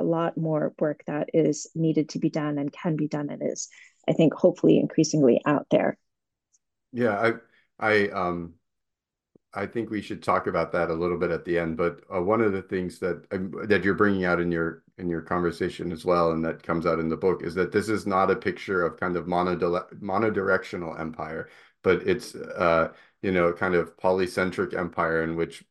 [0.00, 3.42] a lot more work that is needed to be done and can be done and
[3.42, 3.68] is
[4.08, 5.98] i think hopefully increasingly out there.
[6.92, 7.32] Yeah i
[7.78, 8.54] i um
[9.52, 12.22] i think we should talk about that a little bit at the end but uh,
[12.22, 15.90] one of the things that um, that you're bringing out in your in your conversation
[15.90, 18.36] as well and that comes out in the book is that this is not a
[18.36, 21.48] picture of kind of monodirectional empire
[21.82, 22.88] but it's uh
[23.22, 25.64] you know kind of polycentric empire in which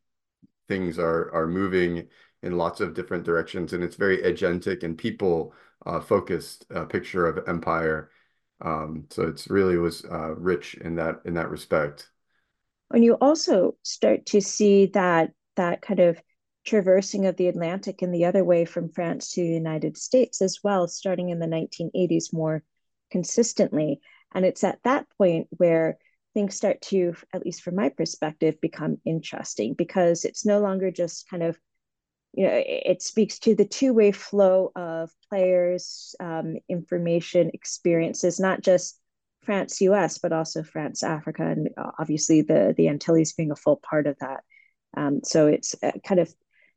[0.67, 2.07] things are are moving
[2.43, 5.53] in lots of different directions, and it's very agentic and people
[5.85, 8.11] uh, focused uh, picture of empire.
[8.61, 12.09] Um, so it's really was uh, rich in that in that respect.
[12.91, 16.21] And you also start to see that that kind of
[16.65, 20.59] traversing of the Atlantic and the other way from France to the United States as
[20.63, 22.63] well, starting in the 1980s more
[23.11, 23.99] consistently.
[24.33, 25.97] And it's at that point where
[26.33, 31.29] things start to, at least from my perspective, become interesting because it's no longer just
[31.29, 31.57] kind of
[32.33, 38.99] you know, it speaks to the two-way flow of players, um, information, experiences, not just
[39.43, 41.69] France, US, but also France, Africa, and
[41.99, 44.43] obviously the the Antilles being a full part of that.
[44.95, 46.33] Um, so it's uh, kind of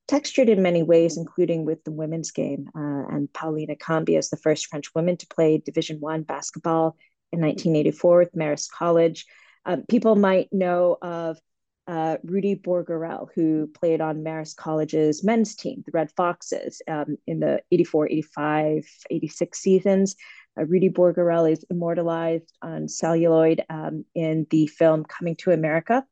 [0.09, 2.69] textured in many ways, including with the women's game.
[2.75, 6.97] Uh, and Paoline Ekambi as the first French woman to play Division One basketball
[7.33, 9.27] in 1984 with Marist College.
[9.65, 11.39] Um, people might know of
[11.87, 17.41] uh, Rudy Bourgarel, who played on Marist College's men's team, the Red Foxes, um, in
[17.41, 20.17] the 84, 85, 86 seasons.
[20.59, 26.05] Uh, Rudy Bourgarel is immortalized on celluloid um, in the film Coming to America,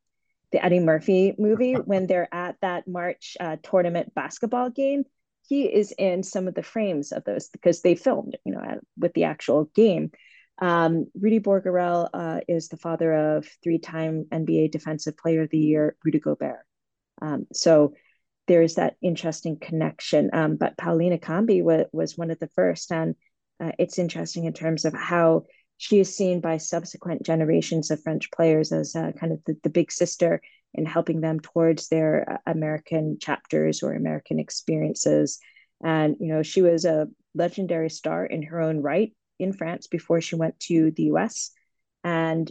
[0.53, 5.05] the Eddie Murphy movie, when they're at that March uh, tournament basketball game.
[5.47, 9.13] He is in some of the frames of those because they filmed, you know, with
[9.13, 10.11] the actual game.
[10.59, 15.97] Um, Rudy Bourgarel uh, is the father of three-time NBA Defensive Player of the Year,
[16.05, 16.65] Rudy Gobert.
[17.21, 17.95] Um, so
[18.47, 20.31] there's that interesting connection.
[20.33, 23.15] Um, but Paoline Ekambi was, was one of the first, and
[23.61, 25.45] uh, it's interesting in terms of how
[25.77, 29.71] she is seen by subsequent generations of French players as uh, kind of the, the
[29.71, 30.41] big sister
[30.73, 35.39] in helping them towards their uh, American chapters or American experiences.
[35.83, 40.21] And you know, she was a legendary star in her own right in France before
[40.21, 41.51] she went to the US
[42.03, 42.51] and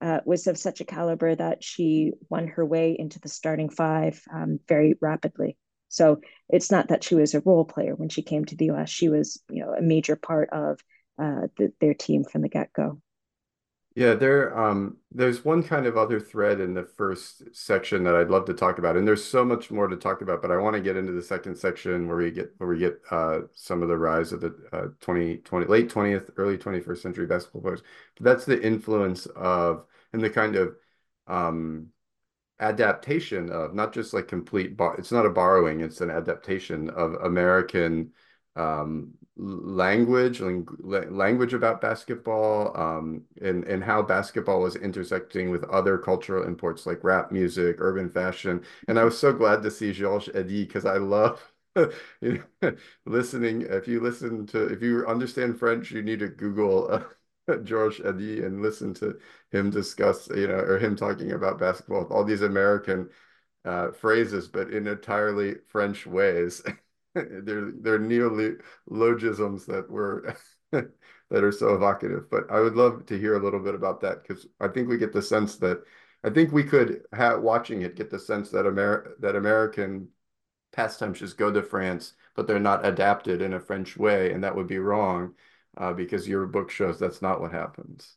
[0.00, 4.20] uh, was of such a caliber that she won her way into the starting five
[4.32, 5.56] um, very rapidly.
[5.88, 8.90] So it's not that she was a role player when she came to the U.S.
[8.90, 10.80] She was, you know, a major part of
[11.22, 13.00] uh, the, their team from the get go.
[13.96, 18.28] Yeah, there um there's one kind of other thread in the first section that I'd
[18.28, 18.96] love to talk about.
[18.96, 21.22] And there's so much more to talk about, but I want to get into the
[21.22, 24.56] second section where we get where we get uh some of the rise of the
[24.72, 27.82] uh 20, 20 late 20th, early 21st century basketball players.
[28.16, 30.74] But that's the influence of and the kind of
[31.28, 31.88] um
[32.60, 37.14] adaptation of not just like complete bar it's not a borrowing, it's an adaptation of
[37.14, 38.12] American
[38.56, 46.44] um, language, language about basketball, um, and and how basketball was intersecting with other cultural
[46.44, 48.64] imports like rap music, urban fashion.
[48.88, 51.42] And I was so glad to see George Eddy because I love
[52.20, 52.72] you know,
[53.06, 53.62] listening.
[53.62, 56.90] If you listen to, if you understand French, you need to Google.
[56.92, 57.04] Uh,
[57.62, 59.18] George Eddy and listen to
[59.50, 63.10] him discuss, you know, or him talking about basketball with all these American
[63.64, 66.62] uh, phrases, but in entirely French ways.
[67.44, 70.36] they're they're neologisms that were
[70.72, 72.30] that are so evocative.
[72.30, 74.98] But I would love to hear a little bit about that because I think we
[74.98, 75.82] get the sense that
[76.24, 80.08] I think we could have watching it get the sense that Amer that American
[80.72, 84.56] pastimes just go to France, but they're not adapted in a French way, and that
[84.56, 85.34] would be wrong
[85.76, 88.16] uh, because your book shows that's not what happens.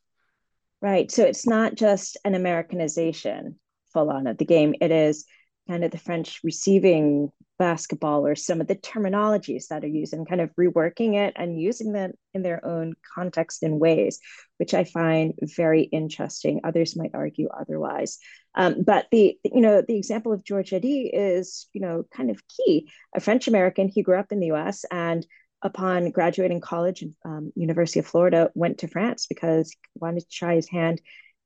[0.81, 1.11] Right.
[1.11, 3.59] So it's not just an Americanization
[3.93, 4.75] full on of the game.
[4.79, 5.25] It is
[5.67, 10.27] kind of the French receiving basketball or some of the terminologies that are used and
[10.27, 14.19] kind of reworking it and using them in their own context and ways,
[14.57, 16.61] which I find very interesting.
[16.63, 18.19] Others might argue otherwise.
[18.55, 22.41] Um, but the you know the example of George Eddy is you know kind of
[22.47, 22.89] key.
[23.15, 24.85] A French American, he grew up in the U.S.
[24.91, 25.25] and
[25.61, 30.55] upon graduating college, um, University of Florida, went to France because he wanted to try
[30.55, 31.01] his hand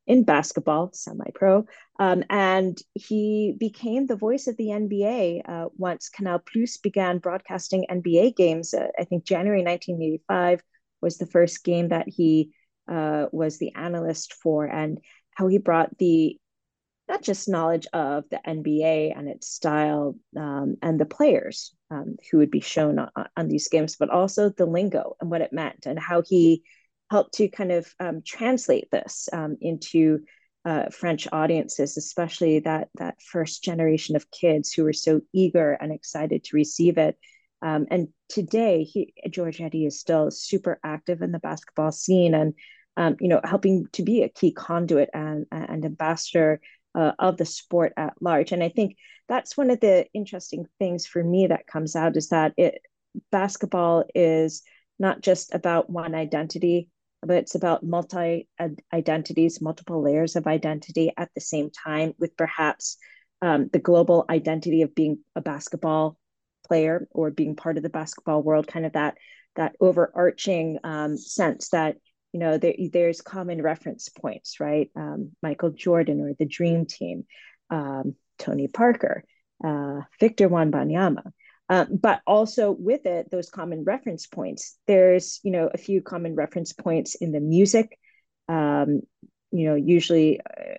[0.07, 1.65] in basketball, semi-pro,
[1.99, 7.85] um, and he became the voice of the NBA uh, once Canal Plus began broadcasting
[7.89, 8.73] NBA games.
[8.73, 10.61] Uh, I think January 1985
[11.01, 12.51] was the first game that he
[12.89, 14.99] uh, was the analyst for, and
[15.35, 16.37] how he brought the
[17.07, 22.37] not just knowledge of the NBA and its style um, and the players um, who
[22.37, 25.85] would be shown on, on, these games, but also the lingo and what it meant,
[25.85, 26.63] and how he
[27.11, 30.21] helped to kind of um, translate this um, into
[30.63, 35.91] uh, French audiences, especially that that first generation of kids who were so eager and
[35.91, 37.17] excited to receive it.
[37.61, 42.53] Um, and today, he, George Eddy is still super active in the basketball scene, and
[42.95, 46.61] um, you know, helping to be a key conduit and, and ambassador
[46.95, 48.53] uh, of the sport at large.
[48.53, 48.95] And I think
[49.27, 52.81] that's one of the interesting things for me that comes out is that it
[53.31, 54.61] basketball is
[54.99, 56.89] not just about one identity
[57.21, 58.47] but it's about multi
[58.93, 62.97] identities, multiple layers of identity at the same time, with perhaps
[63.41, 66.17] um, the global identity of being a basketball
[66.67, 69.17] player or being part of the basketball world, kind of that
[69.55, 71.97] that overarching um, sense that
[72.33, 74.89] you know there, there's common reference points, right?
[74.95, 77.25] Um, Michael Jordan or the Dream Team,
[77.69, 79.23] um, Tony Parker,
[79.63, 81.31] uh, Victor Wembanyama.
[81.71, 84.77] Um, but also with it, those common reference points.
[84.87, 87.97] There's, you know, a few common reference points in the music.
[88.49, 89.03] Um,
[89.51, 90.75] you know, usually uh,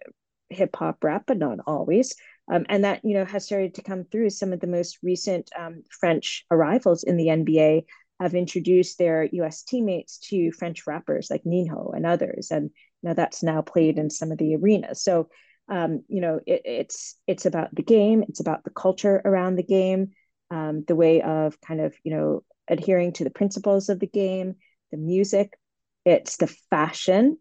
[0.51, 2.15] hip hop, rap, but not always.
[2.53, 4.29] Um, and that you know has started to come through.
[4.29, 7.85] Some of the most recent um, French arrivals in the NBA
[8.21, 9.63] have introduced their U.S.
[9.63, 14.11] teammates to French rappers like Ninho and others, and you know that's now played in
[14.11, 15.03] some of the arenas.
[15.03, 15.31] So
[15.71, 19.63] um, you know it, it's it's about the game, it's about the culture around the
[19.63, 20.11] game
[20.53, 24.55] um, the way of kind of you know adhering to the principles of the game
[24.93, 25.59] the music
[26.05, 27.37] it's the fashion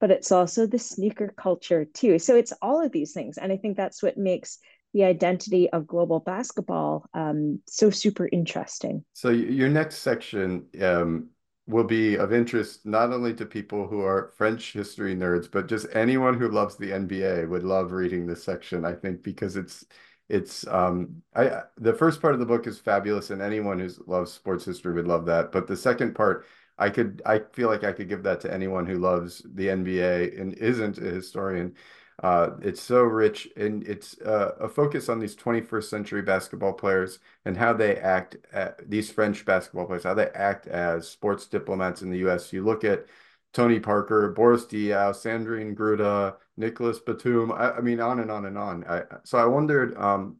[0.00, 2.18] but it's also the sneaker culture too.
[2.18, 3.38] So it's all of these things.
[3.38, 4.58] And i think that's what makes
[4.92, 9.04] the identity of global basketball um, so super interesting.
[9.12, 11.28] So your next section um,
[11.66, 15.88] will be of interest not only to people who are french history nerds but just
[15.92, 19.84] anyone who loves the nba would love reading this section i think because it's
[20.28, 24.32] it's um I the first part of the book is fabulous and anyone who loves
[24.32, 25.52] sports history would love that.
[25.52, 26.46] But the second part,
[26.78, 30.40] I could I feel like I could give that to anyone who loves the NBA
[30.40, 31.74] and isn't a historian.
[32.22, 37.18] Uh, it's so rich and it's uh, a focus on these 21st century basketball players
[37.44, 42.00] and how they act at, these French basketball players, how they act as sports diplomats
[42.00, 42.52] in the US.
[42.54, 43.06] You look at
[43.52, 47.52] Tony Parker, Boris Diaw, Sandrine Gruda, Nicolas Batum.
[47.52, 48.84] I, I, mean, on and on and on.
[48.88, 50.36] I, so I wondered um,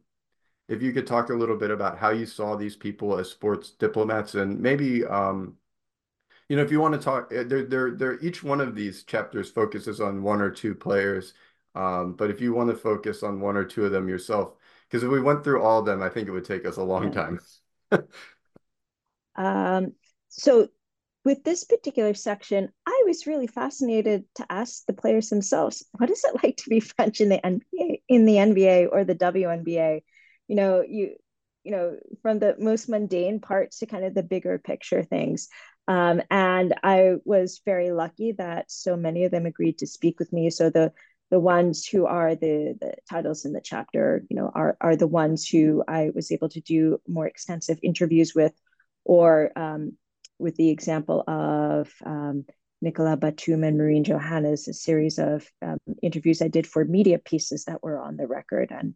[0.67, 3.71] if you could talk a little bit about how you saw these people as sports
[3.71, 5.55] diplomats, and maybe um,
[6.49, 9.03] you know if you want to talk, eh, they're, they're, they're, each one of these
[9.03, 11.33] chapters focuses on one or two players.
[11.75, 14.53] Um, but if you want to focus on one or two of them yourself,
[14.89, 16.83] Because if we went through all of them, I think it would take us a
[16.83, 17.37] long yeah.
[17.91, 18.07] time.
[19.35, 19.93] um,
[20.29, 20.69] so
[21.23, 26.23] with this particular section, I was really fascinated to ask the players themselves, what is
[26.23, 30.01] it like to be French in the NBA, in the NBA or the WNBA?
[30.47, 31.15] You know, you
[31.63, 35.49] you know, from the most mundane parts to kind of the bigger picture things.
[35.89, 40.31] Um, and I was very lucky that so many of them agreed to speak with
[40.31, 40.49] me.
[40.49, 40.93] So the
[41.29, 45.07] the ones who are the the titles in the chapter, you know, are are the
[45.07, 48.53] ones who I was able to do more extensive interviews with,
[49.03, 49.97] or um,
[50.39, 52.45] with the example of um,
[52.81, 57.65] Nicolas Batum and Marine Johannes, a series of um, interviews I did for media pieces
[57.65, 58.93] that were on the record and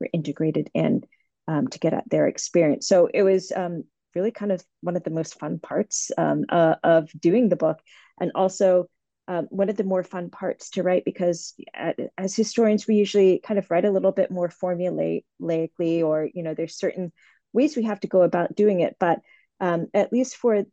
[0.00, 1.02] were integrated in
[1.48, 2.86] um, to get at their experience.
[2.86, 6.76] So it was um, really kind of one of the most fun parts um, uh,
[6.82, 7.80] of doing the book,
[8.20, 8.86] and also
[9.26, 11.54] um, one of the more fun parts to write because
[12.18, 16.54] as historians we usually kind of write a little bit more formulaically, or you know
[16.54, 17.12] there's certain
[17.52, 19.20] ways we have to go about doing it, but
[19.60, 20.64] um, at least for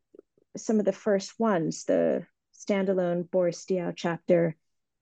[0.57, 2.25] some of the first ones, the
[2.61, 4.55] standalone Boris Diaw chapter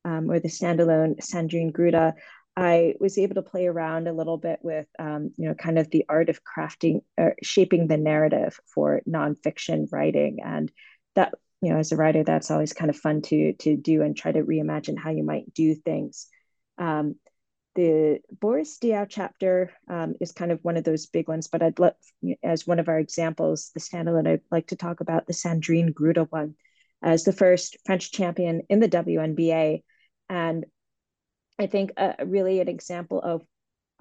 [0.05, 2.13] um, or the standalone Sandrine Gruda,
[2.55, 5.89] I was able to play around a little bit with, um, you know, kind of
[5.89, 10.71] the art of crafting, uh, shaping the narrative for nonfiction writing, and
[11.15, 14.15] that, you know, as a writer, that's always kind of fun to to do and
[14.17, 16.27] try to reimagine how you might do things.
[16.77, 17.15] Um,
[17.75, 21.79] the Boris Diaw chapter um, is kind of one of those big ones, but I'd
[21.79, 21.93] love,
[22.43, 26.27] as one of our examples, the standalone, I'd like to talk about the Sandrine Gruda
[26.29, 26.55] one
[27.01, 29.83] as the first French champion in the WNBA.
[30.29, 30.65] And
[31.57, 33.41] I think uh, really an example of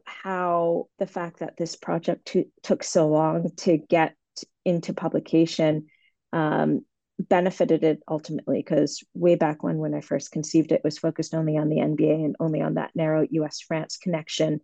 [0.04, 4.14] how the fact that this project took so long to get
[4.64, 5.86] into publication
[6.32, 6.84] um,
[7.18, 11.56] benefited it ultimately because way back when when I first conceived it was focused only
[11.56, 14.60] on the NBA and only on that narrow US France connection.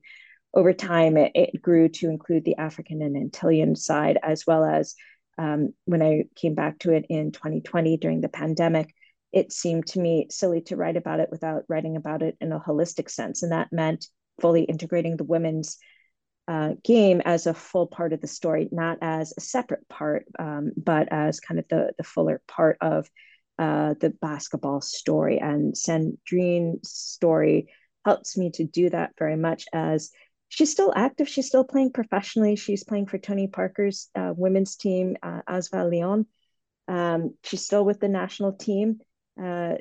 [0.53, 4.95] Over time, it, it, grew to include the African and Antillean side, as well as
[5.39, 8.95] um, when I came back to it in 2020 during the pandemic,
[9.33, 12.61] it seemed to me silly to write about it without writing about it in a
[12.61, 13.43] holistic sense.
[13.43, 14.07] And that meant
[14.41, 15.77] fully integrating the women's
[16.47, 20.73] uh, game as a full part of the story, not as a separate part, um,
[20.77, 23.09] but as kind of the, the fuller part of
[23.59, 25.39] uh, the basketball story.
[25.39, 27.73] And Sandrine's story
[28.05, 30.11] helps me to do that very much as
[30.55, 31.29] she's still active.
[31.29, 32.55] She's still playing professionally.
[32.55, 36.27] She's playing for Tony Parker's uh, women's team, uh, Asvel Lyon.
[36.87, 39.01] Um, she's still with the national team.
[39.43, 39.75] Uh,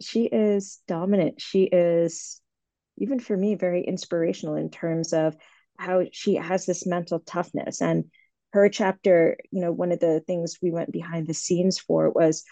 [0.00, 1.40] she is dominant.
[1.40, 2.40] She is,
[2.98, 5.36] even for me, very inspirational in terms of
[5.78, 7.80] how she has this mental toughness.
[7.80, 8.06] And
[8.52, 12.42] her chapter, you know, one of the things we went behind the scenes for was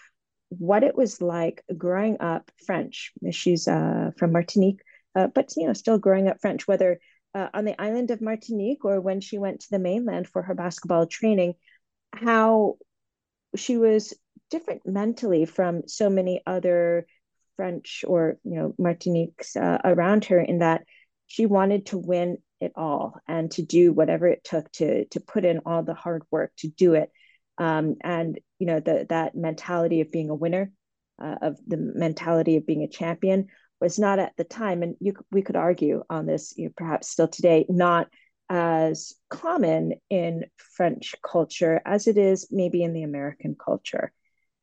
[0.47, 3.11] what it was like growing up French.
[3.31, 4.79] She's uh, from Martinique,
[5.13, 6.99] uh, but you know, still growing up French, whether
[7.35, 10.55] uh, on the island of Martinique or when she went to the mainland for her
[10.55, 11.55] basketball training,
[12.13, 12.77] how
[13.55, 14.13] she was
[14.49, 17.05] different mentally from so many other
[17.57, 20.83] French or you know Martiniques uh, around her in that
[21.27, 25.43] she wanted to win it all and to do whatever it took to to put
[25.43, 27.09] in all the hard work to do it.
[27.57, 30.71] Um, and you know the, that mentality of being a winner
[31.21, 33.47] uh, of the mentality of being a champion
[33.81, 34.83] was not at the time.
[34.83, 38.07] And you, we could argue on this you know, perhaps still today not
[38.49, 44.11] as common in french culture as it is maybe in the american culture.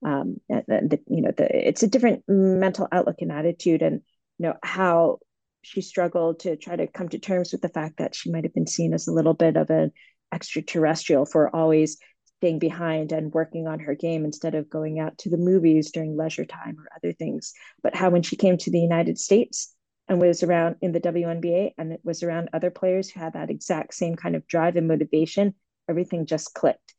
[0.05, 4.01] Um, and, the, you know the, it's a different mental outlook and attitude and
[4.39, 5.19] you know how
[5.63, 8.55] she struggled to try to come to terms with the fact that she might have
[8.55, 9.93] been seen as a little bit of an
[10.33, 11.99] extraterrestrial for always
[12.43, 16.17] staying behind and working on her game instead of going out to the movies during
[16.17, 17.53] leisure time or other things.
[17.85, 19.73] But how when she came to the United States
[20.09, 23.49] and was around in the WNBA and it was around other players who had that
[23.49, 25.55] exact same kind of drive and motivation,
[25.89, 26.95] everything just clicked.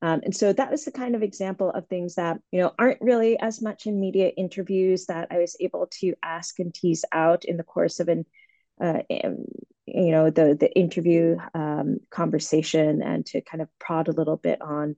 [0.00, 3.02] Um, and so that was the kind of example of things that you know aren't
[3.02, 7.44] really as much in media interviews that I was able to ask and tease out
[7.44, 8.24] in the course of an
[8.80, 9.00] uh,
[9.86, 14.60] you know the the interview um, conversation and to kind of prod a little bit
[14.60, 14.96] on.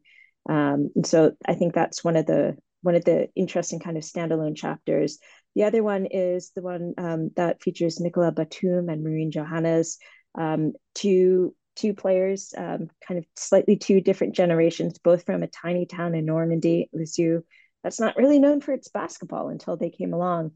[0.48, 4.02] Um, and so I think that's one of the one of the interesting kind of
[4.02, 5.18] standalone chapters.
[5.54, 9.98] The other one is the one um, that features Nicolas Batum and Marine Johannes,
[10.36, 15.86] um, two two players, um, kind of slightly two different generations, both from a tiny
[15.86, 17.42] town in Normandy, Lisieux,
[17.84, 20.52] that's not really known for its basketball until they came along.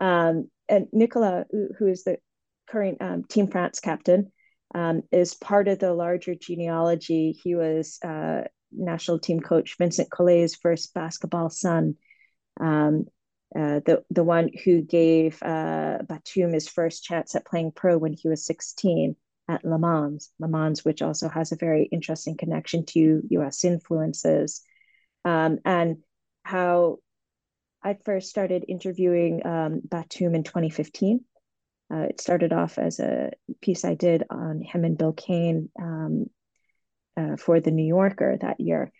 [0.00, 1.46] Um, and Nicolas,
[1.78, 2.16] who is the
[2.68, 4.32] current um, Team France captain,
[4.74, 7.32] um, is part of the larger genealogy.
[7.32, 8.42] He was uh,
[8.72, 11.96] national team coach Vincent Collet's first basketball son.
[12.60, 13.06] Um,
[13.54, 18.12] uh, the the one who gave uh, Batum his first chance at playing pro when
[18.12, 19.14] he was 16,
[19.48, 24.62] at Le Mans, Le Mans, which also has a very interesting connection to US influences,
[25.24, 25.98] um, and
[26.42, 26.98] how
[27.82, 31.20] I first started interviewing um, Batum in 2015.
[31.92, 33.30] Uh, it started off as a
[33.60, 36.26] piece I did on him and Bill Kane um,
[37.16, 38.90] uh, for the New Yorker that year.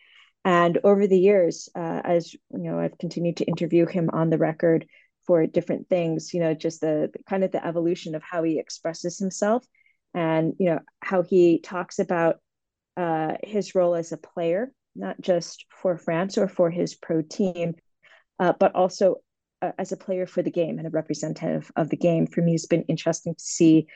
[0.45, 4.39] And over the years, uh, as you know, I've continued to interview him on the
[4.39, 4.87] record
[5.27, 6.35] for different things.
[6.35, 9.65] You know, just the, the kind of the evolution of how he expresses himself,
[10.13, 12.37] and you know how he talks about
[12.97, 17.75] uh, his role as a player, not just for France or for his pro team,
[18.39, 19.17] uh, but also
[19.65, 22.27] uh, as a player for the game and a representative of the game.
[22.27, 23.87] For me, it's been interesting to see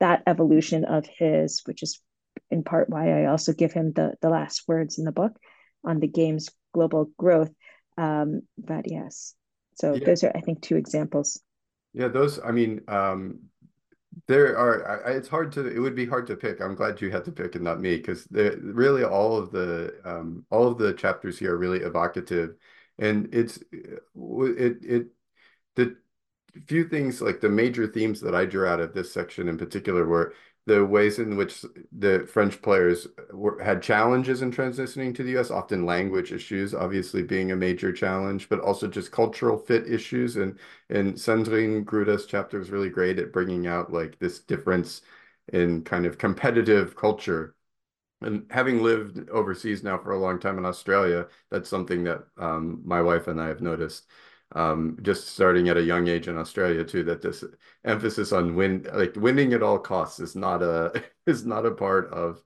[0.00, 2.00] that evolution of his, which is
[2.50, 5.32] in part why I also give him the the last words in the book
[5.84, 7.52] on the game's global growth.
[7.98, 9.34] Um, but yes,
[9.74, 10.04] so yeah.
[10.06, 11.40] those are I think two examples.
[11.92, 12.40] Yeah, those.
[12.42, 13.40] I mean, um,
[14.26, 15.06] there are.
[15.06, 15.66] I, it's hard to.
[15.66, 16.60] It would be hard to pick.
[16.60, 20.44] I'm glad you had to pick and not me because really all of the um,
[20.50, 22.56] all of the chapters here are really evocative,
[22.98, 23.96] and it's uh,
[24.44, 25.06] it it
[25.76, 25.96] the
[26.66, 30.06] few things like the major themes that I drew out of this section in particular
[30.06, 30.34] were
[30.66, 35.32] the ways in which the French players uh, were, had challenges in transitioning to the
[35.38, 40.36] US, often language issues, obviously being a major challenge, but also just cultural fit issues.
[40.36, 40.58] And
[40.90, 45.02] and Sandrine Gruda's chapter was really great at bringing out like this difference
[45.52, 47.54] in kind of competitive culture.
[48.24, 52.80] And having lived overseas now for a long time in Australia, that's something that um,
[52.84, 54.06] my wife and I have noticed
[54.54, 57.44] um, just starting at a young age in Australia too, that this
[57.84, 62.12] emphasis on win, like winning at all costs, is not a is not a part
[62.12, 62.42] of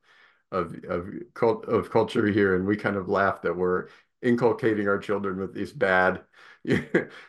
[0.53, 3.89] of of cult of culture here, and we kind of laugh that we're
[4.23, 6.23] inculcating our children with these bad,
[6.65, 6.83] like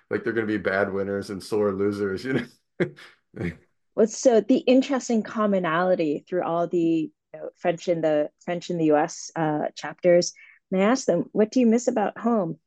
[0.10, 3.52] they're going to be bad winners and sore losers, you know.
[3.96, 8.78] well, so the interesting commonality through all the you know, French in the French in
[8.78, 9.32] the U.S.
[9.36, 10.34] Uh, chapters,
[10.72, 12.58] and I asked them, "What do you miss about home?"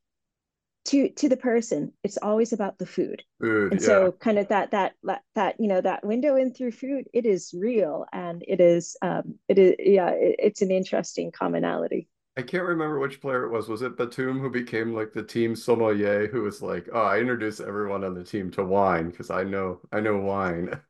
[0.86, 3.86] to to the person it's always about the food, food and yeah.
[3.86, 4.94] so kind of that that
[5.34, 9.34] that you know that window in through food it is real and it is um
[9.48, 13.68] it is yeah it, it's an interesting commonality I can't remember which player it was.
[13.68, 17.60] Was it Batum who became like the team sommelier who was like, "Oh, I introduce
[17.60, 20.80] everyone on the team to wine because I know I know wine."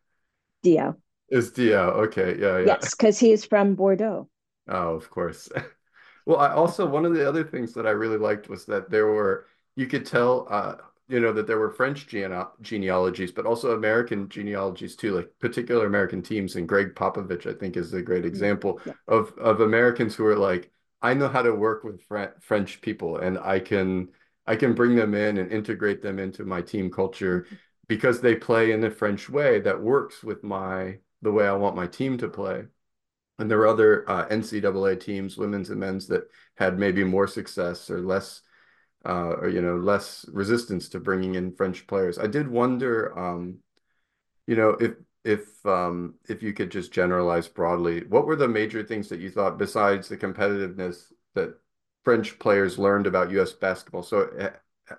[0.63, 0.97] Diaw.
[1.31, 2.37] Is Diaw okay?
[2.39, 2.67] Yeah, yeah.
[2.67, 4.29] Yes, because he is from Bordeaux.
[4.69, 5.49] Oh, of course.
[6.27, 9.07] well, I also one of the other things that I really liked was that there
[9.07, 10.77] were you could tell, uh,
[11.09, 15.87] you know, that there were French gene- genealogies, but also American genealogies too, like particular
[15.87, 16.57] American teams.
[16.57, 18.29] And Gregg Popovich, I think, is a great mm-hmm.
[18.29, 18.93] example yeah.
[19.09, 20.71] of of Americans who are like,
[21.01, 24.09] I know how to work with Fr- French people, and I can
[24.47, 27.57] I can bring them in and integrate them into my team culture mm-hmm.
[27.87, 31.77] because they play in a French way that works with my the way I want
[31.77, 32.65] my team to play.
[33.39, 36.25] And there were other uh, NCAA teams, women's and men's, that
[36.57, 38.43] had maybe more success or less
[39.07, 42.19] uh, or you know less resistance to bringing in French players.
[42.19, 43.59] I did wonder, um,
[44.47, 44.93] you know, if
[45.25, 49.31] if um, if you could just generalize broadly, what were the major things that you
[49.31, 51.59] thought besides the competitiveness that
[52.05, 53.53] French players learned about U.S.
[53.53, 54.03] basketball?
[54.03, 54.95] So, uh,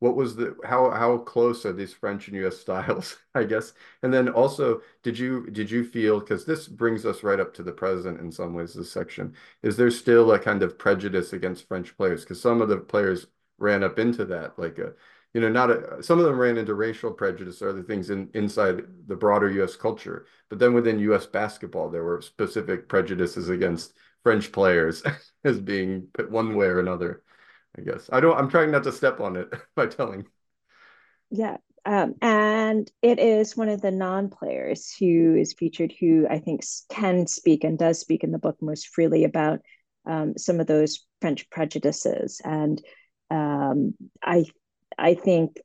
[0.00, 2.56] what was the how how close are these French and U.S.
[2.60, 3.16] styles?
[3.34, 3.72] I guess,
[4.02, 7.62] and then also, did you did you feel because this brings us right up to
[7.62, 8.74] the present in some ways?
[8.74, 12.68] This section is there still a kind of prejudice against French players because some of
[12.68, 13.26] the players
[13.58, 14.92] ran up into that, like a
[15.34, 18.30] you know not a, some of them ran into racial prejudice or other things in
[18.34, 19.76] inside the broader U.S.
[19.76, 21.26] culture, but then within U.S.
[21.26, 25.02] basketball there were specific prejudices against French players
[25.44, 27.22] as being put one way or another.
[27.78, 28.36] I guess I don't.
[28.36, 30.26] I'm trying not to step on it by telling.
[31.30, 36.62] Yeah, um, and it is one of the non-players who is featured, who I think
[36.90, 39.60] can speak and does speak in the book most freely about
[40.06, 42.82] um, some of those French prejudices, and
[43.30, 44.46] um, I
[44.96, 45.58] I think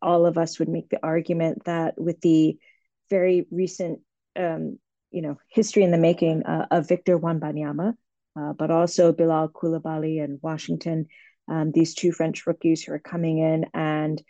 [0.00, 2.58] all of us would make the argument that with the
[3.10, 4.00] very recent,
[4.36, 4.78] um,
[5.10, 7.94] you know, history in the making uh, of Victor Wembanyama,
[8.36, 11.06] uh, but also Bilal Coulibaly and Washington,
[11.48, 14.22] um, these two French rookies who are coming in and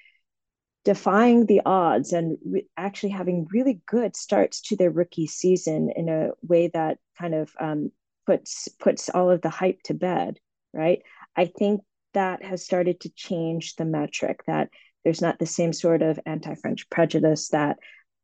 [0.85, 6.09] defying the odds and re- actually having really good starts to their rookie season in
[6.09, 7.91] a way that kind of um,
[8.27, 10.39] puts puts all of the hype to bed,
[10.73, 11.03] right?
[11.37, 11.81] I think
[12.13, 14.69] that has started to change the metric that
[15.05, 17.79] there's not the same sort of anti-French prejudice that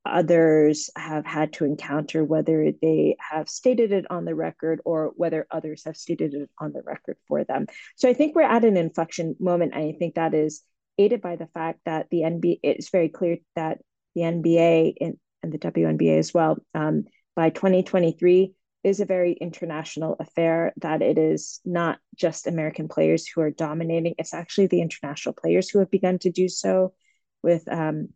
[0.04, 5.46] others have had to encounter, whether they have stated it on the record or whether
[5.50, 7.66] others have stated it on the record for them.
[7.96, 9.74] So I think we're at an inflection moment.
[9.74, 10.62] And I think that is
[10.98, 13.78] aided by the fact that the NBA, it's very clear that
[14.14, 17.04] the NBA and, and the WNBA as well, um,
[17.36, 23.42] by 2023 is a very international affair, that it is not just American players who
[23.42, 26.94] are dominating, it's actually the international players who have begun to do so,
[27.42, 28.08] with um,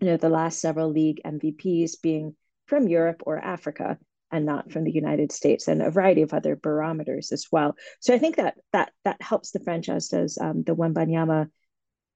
[0.00, 2.36] you know the last several league MVPs being
[2.66, 3.98] from Europe or Africa
[4.30, 7.76] and not from the United States, and a variety of other barometers as well.
[8.00, 11.48] So I think that that that helps the franchise does um, the Wembanyama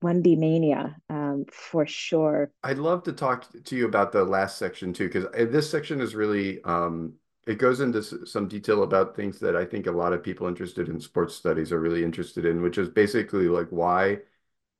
[0.02, 2.50] Wemby mania um, for sure.
[2.64, 6.00] I'd love to talk to you about the last section too, because uh, this section
[6.00, 7.14] is really um,
[7.46, 10.88] it goes into some detail about things that I think a lot of people interested
[10.88, 14.18] in sports studies are really interested in, which is basically like why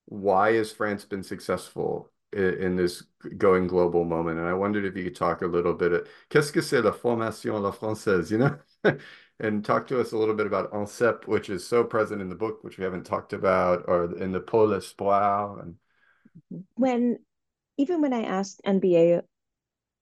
[0.07, 3.03] why has France been successful in, this
[3.39, 4.39] going global moment?
[4.39, 7.61] And I wondered if you could talk a little bit qu'est-ce que c'est la formation
[7.61, 8.59] la française, you know?
[9.41, 12.35] and talk to us a little bit about INSEP, which is so present in the
[12.35, 15.61] book, which we haven't talked about, or in the Pôle Espoir.
[15.61, 17.19] And when
[17.79, 19.23] even when I asked NBA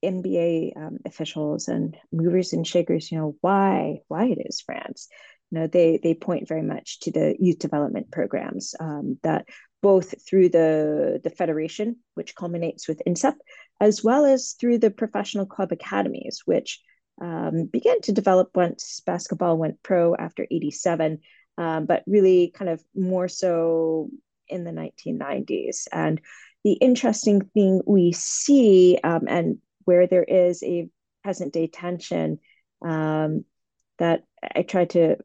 [0.04, 5.08] NBA um, officials and movers and shakers, you know, why why it is France.
[5.50, 9.46] You know, they they point very much to the youth development programs um, that
[9.82, 13.34] both through the the federation, which culminates with INSEP,
[13.80, 16.80] as well as through the professional club academies, which
[17.20, 21.20] um, began to develop once basketball went pro after '87,
[21.56, 24.10] um, but really kind of more so
[24.48, 25.86] in the 1990s.
[25.92, 26.20] And
[26.64, 30.88] the interesting thing we see, um, and where there is a
[31.22, 32.38] present day tension
[32.82, 33.44] um,
[33.98, 34.22] that
[34.54, 35.16] I try to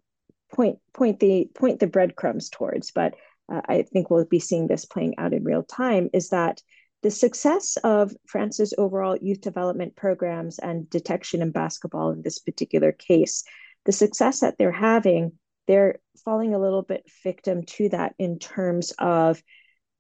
[0.54, 3.16] point point the point the breadcrumbs towards, but
[3.52, 6.10] uh, I think we'll be seeing this playing out in real time.
[6.14, 6.62] Is that
[7.02, 12.92] the success of France's overall youth development programs and detection in basketball in this particular
[12.92, 13.44] case,
[13.86, 15.34] the success that they're having,
[15.68, 19.42] they're falling a little bit victim to that in terms of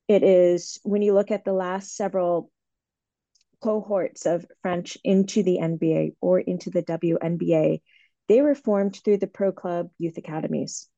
[0.07, 2.49] it is when you look at the last several
[3.61, 7.81] cohorts of French into the NBA or into the WNBA,
[8.27, 10.89] they were formed through the Pro Club Youth Academies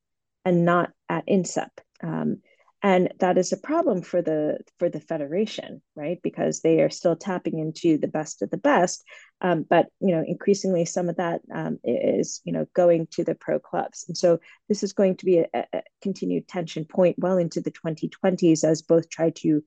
[0.44, 1.70] and not at INSEP.
[2.04, 2.42] Um,
[2.84, 6.20] and that is a problem for the for the federation, right?
[6.22, 9.04] Because they are still tapping into the best of the best,
[9.42, 13.34] um, but you know, increasingly some of that um, is you know going to the
[13.34, 14.40] pro clubs, and so
[14.70, 18.84] this is going to be a, a continued tension point well into the 2020s as
[18.84, 19.64] both try to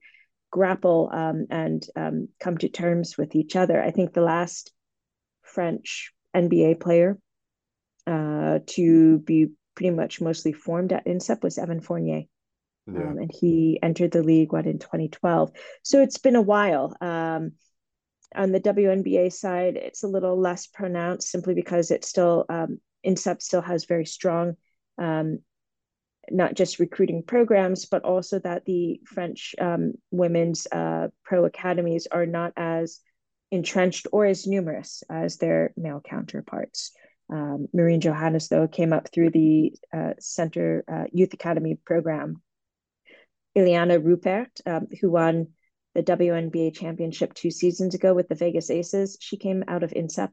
[0.53, 3.83] grapple um, and um, come to terms with each other.
[3.83, 4.73] I think the last
[5.43, 7.19] French NBA player
[8.07, 9.49] uh, to be
[9.79, 12.25] pretty much mostly formed at INSEP was Evan Fournier.
[12.87, 13.01] Yeah.
[13.01, 15.53] Um, and he entered the league what in 2012
[15.83, 17.53] so it's been a while um,
[18.35, 23.43] on the WNBA side it's a little less pronounced simply because it's still um, INSEP
[23.43, 24.57] still has very strong
[24.97, 25.41] um,
[26.31, 32.27] not just recruiting programs, but also that the French um, women's uh, pro academies are
[32.27, 33.01] not as
[33.51, 36.93] entrenched or as numerous as their male counterparts.
[37.31, 42.43] Um, Marine Johannes, though, came up through the uh, Center uh, Youth Academy program.
[43.57, 45.49] Iliana Rupert, um, who won
[45.95, 50.31] the WNBA championship two seasons ago with the Vegas Aces, she came out of INSEP.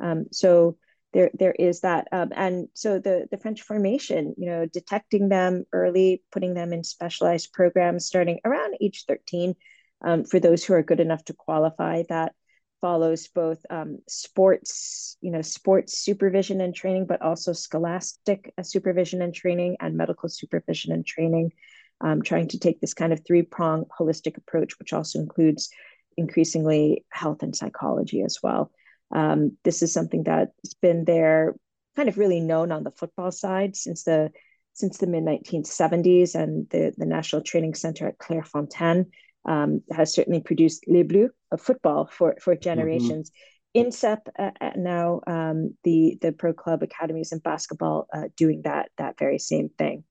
[0.00, 0.76] Um, so
[1.12, 5.64] there there is that um, and so the the french formation you know detecting them
[5.72, 9.54] early putting them in specialized programs starting around age 13
[10.02, 12.34] um, for those who are good enough to qualify that
[12.80, 19.22] follows both um, sports you know sports supervision and training but also scholastic uh, supervision
[19.22, 21.52] and training and medical supervision and training.
[22.00, 25.68] Um, trying to take this kind of three prong holistic approach which also includes
[26.16, 28.70] increasingly health and psychology as well.
[29.10, 31.54] Um, this is something that's been there,
[31.96, 34.30] kind of really known on the football side since the
[34.74, 39.06] since the mid 1970s, and the the National Training Center at Clairefontaine
[39.44, 42.62] um, has certainly produced Les Bleus of football for for mm-hmm.
[42.62, 43.30] generations.
[43.30, 43.44] Mm-hmm.
[43.74, 48.90] INSEP uh, uh, now um, the the pro club academies in basketball uh, doing that
[48.98, 50.04] that very same thing,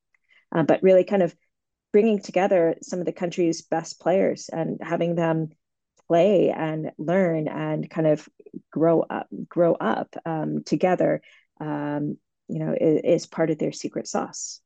[0.55, 1.35] uh, but really kind of
[1.91, 5.49] bringing together some of the country's best players and having them
[6.07, 8.27] play and learn and kind of
[8.71, 11.21] grow up grow up um, together
[11.59, 12.17] um,
[12.47, 14.61] you know is, is, part of their secret sauce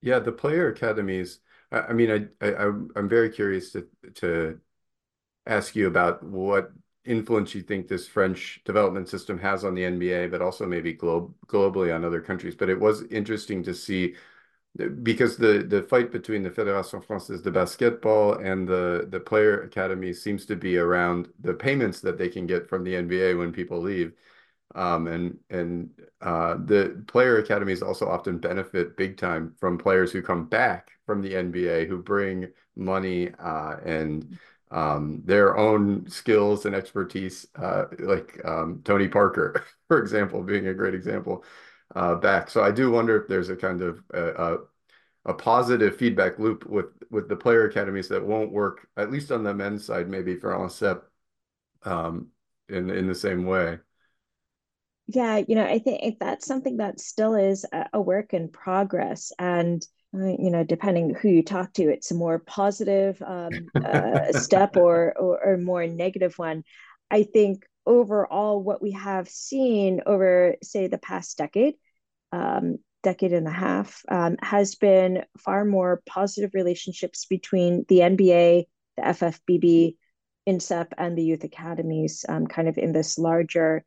[0.00, 1.38] yeah the player academies
[1.72, 4.60] i, mean I, I i'm very curious to to
[5.46, 6.72] ask you about what
[7.04, 11.34] influence you think this french development system has on the nba but also maybe globe
[11.46, 14.14] globally on other countries but it was interesting to see
[15.02, 20.12] because the the fight between the Fédération Française de Basketball and the the player academy
[20.12, 23.80] seems to be around the payments that they can get from the NBA when people
[23.80, 24.14] leave.
[24.74, 30.22] Um, and and uh, the player academies also often benefit big time from players who
[30.22, 34.38] come back from the NBA who bring money uh, and
[34.70, 40.74] um, their own skills and expertise, uh, like um, Tony Parker, for example, being a
[40.74, 41.44] great example
[41.94, 42.48] uh, back.
[42.48, 44.56] So I do wonder if there's a kind of a,
[45.24, 49.44] a positive feedback loop with with the player academies that won't work, at least on
[49.44, 51.02] the men's side, maybe for INSEP
[51.84, 52.28] um,
[52.68, 53.78] in in the same way.
[55.08, 59.32] Yeah, you know, I think that's something that still is a work in progress.
[59.38, 59.84] And,
[60.14, 64.76] uh, you know, depending who you talk to, it's a more positive um, uh, step
[64.76, 66.62] or, or, or more negative one.
[67.10, 71.74] I think overall, what we have seen over, say, the past decade,
[72.30, 78.64] um, decade and a half, um, has been far more positive relationships between the NBA,
[78.96, 79.96] the FFBB,
[80.46, 83.84] INSEP, and the youth academies, um, kind of in this larger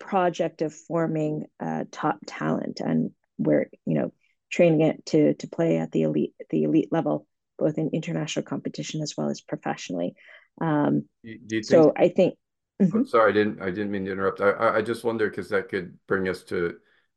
[0.00, 4.12] project of forming uh, top talent, and we're you know
[4.50, 7.26] training it to to play at the elite the elite level,
[7.58, 10.14] both in international competition as well as professionally.
[10.60, 12.34] Um, think, so I think.
[12.82, 13.04] Mm-hmm.
[13.04, 13.62] Sorry, I didn't.
[13.62, 14.40] I didn't mean to interrupt.
[14.40, 16.76] I I just wonder because that could bring us to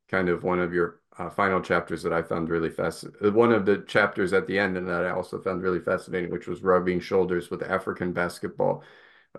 [0.09, 3.34] kind of one of your uh, final chapters that I found really fascinating.
[3.34, 6.47] One of the chapters at the end, and that I also found really fascinating, which
[6.47, 8.84] was rubbing shoulders with African basketball,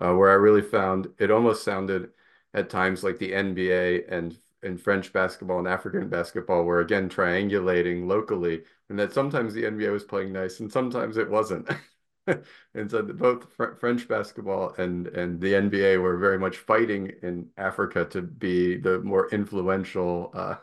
[0.01, 2.09] uh, where I really found it almost sounded
[2.55, 8.07] at times like the NBA and and French basketball and African basketball were again triangulating
[8.07, 11.69] locally, and that sometimes the NBA was playing nice and sometimes it wasn't.
[12.27, 17.49] and so both Fr French basketball and and the NBA were very much fighting in
[17.57, 20.31] Africa to be the more influential.
[20.33, 20.55] Uh,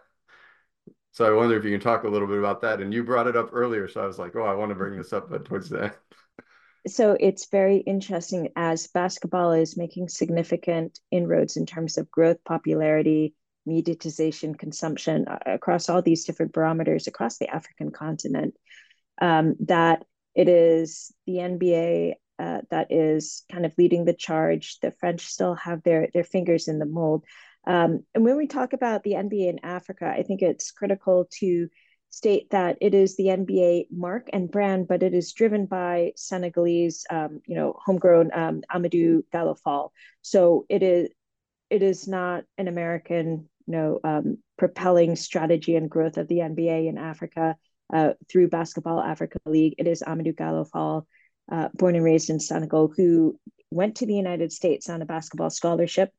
[1.12, 2.80] so I wonder if you can talk a little bit about that.
[2.80, 4.97] And you brought it up earlier, so I was like, oh, I want to bring
[4.97, 5.93] this up, but towards the end
[6.87, 13.35] so it's very interesting as basketball is making significant inroads in terms of growth, popularity,
[13.68, 18.55] mediatization, consumption uh, across all these different barometers across the African continent.
[19.20, 20.05] Um, that
[20.35, 24.78] it is the NBA uh, that is kind of leading the charge.
[24.80, 27.24] The French still have their their fingers in the mold.
[27.64, 31.68] Um, and when we talk about the NBA in Africa, I think it's critical to
[32.13, 37.05] state that it is the NBA mark and brand, but it is driven by Senegalese,
[37.11, 39.93] um, you know, homegrown um, Amadou Gallo Fall.
[40.21, 41.09] So it is
[41.71, 46.87] it is not an American, you know, um, propelling strategy and growth of the NBA
[46.87, 47.57] in Africa
[47.91, 49.77] uh, through Basketball Africa League.
[49.79, 51.07] It is Amadou Gallo Fall,
[51.51, 53.41] uh, born and raised in Senegal, who
[53.71, 56.11] went to the United States on a basketball scholarship.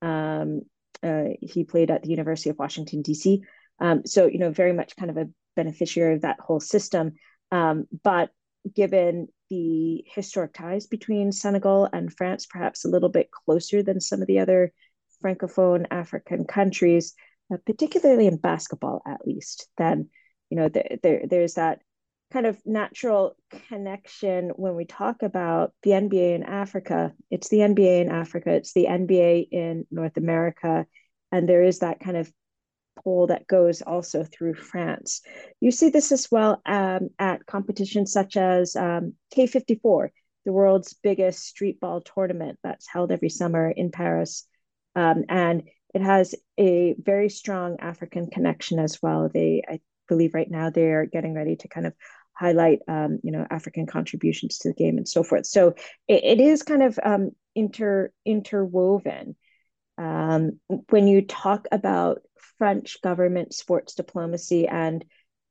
[0.00, 0.62] Um,
[1.02, 3.42] uh, he played at the University of Washington D.C.
[3.80, 7.12] Um, so, you know, very much kind of a beneficiary of that whole system.
[7.50, 8.30] Um, but
[8.74, 14.22] given the historic ties between Senegal and France, perhaps a little bit closer than some
[14.22, 14.72] of the other
[15.22, 17.14] Francophone African countries,
[17.52, 20.08] uh, particularly in basketball, at least, then,
[20.50, 21.80] you know, there, there, there's that
[22.32, 23.36] kind of natural
[23.68, 27.12] connection when we talk about the NBA in Africa.
[27.30, 30.86] It's the NBA in Africa, it's the NBA in North America.
[31.30, 32.32] And there is that kind of
[33.04, 35.20] pole that goes also through France.
[35.60, 40.10] You see this as well um, at competitions such as um, Quai 54,
[40.44, 44.46] the world's biggest street ball tournament that's held every summer in Paris.
[44.96, 45.62] Um, and
[45.94, 49.30] it has a very strong African connection as well.
[49.32, 51.94] They, I believe, right now they're getting ready to kind of
[52.32, 55.46] highlight, um, you know, African contributions to the game and so forth.
[55.46, 55.74] So
[56.08, 59.36] it, it is kind of um, inter interwoven.
[59.96, 62.22] Um, when you talk about
[62.58, 65.04] French government sports diplomacy and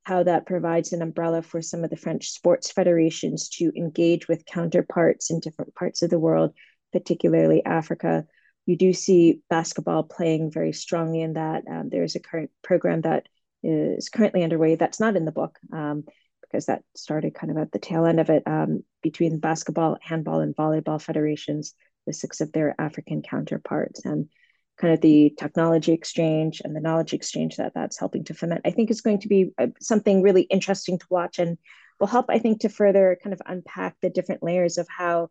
[0.04, 4.46] how that provides an umbrella for some of the French sports federations to engage with
[4.46, 6.54] counterparts in different parts of the world,
[6.92, 8.26] particularly Africa.
[8.66, 11.64] You do see basketball playing very strongly in that.
[11.70, 13.28] Um, there's a current program that
[13.64, 16.04] is currently underway that's not in the book um,
[16.42, 20.42] because that started kind of at the tail end of it um, between basketball, handball,
[20.42, 21.74] and volleyball federations,
[22.06, 24.06] the six of their African counterparts.
[24.06, 24.30] And
[24.78, 28.72] kind of the technology exchange and the knowledge exchange that that's helping to foment, I
[28.72, 31.58] think is going to be uh, something really interesting to watch and
[32.00, 35.30] will help, I think, to further kind of unpack the different layers of how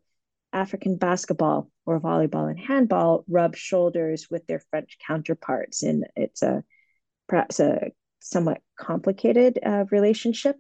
[0.53, 5.83] African basketball or volleyball and handball rub shoulders with their French counterparts.
[5.83, 6.63] And it's a
[7.29, 10.57] perhaps a somewhat complicated uh, relationship,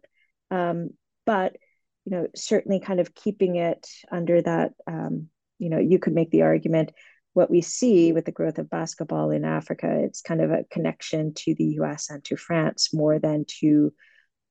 [0.50, 0.90] um,
[1.24, 1.56] but
[2.04, 4.72] you know certainly kind of keeping it under that.
[4.86, 5.28] Um,
[5.62, 6.92] you know, you could make the argument
[7.34, 11.32] what we see with the growth of basketball in Africa, it's kind of a connection
[11.34, 13.92] to the US and to France more than to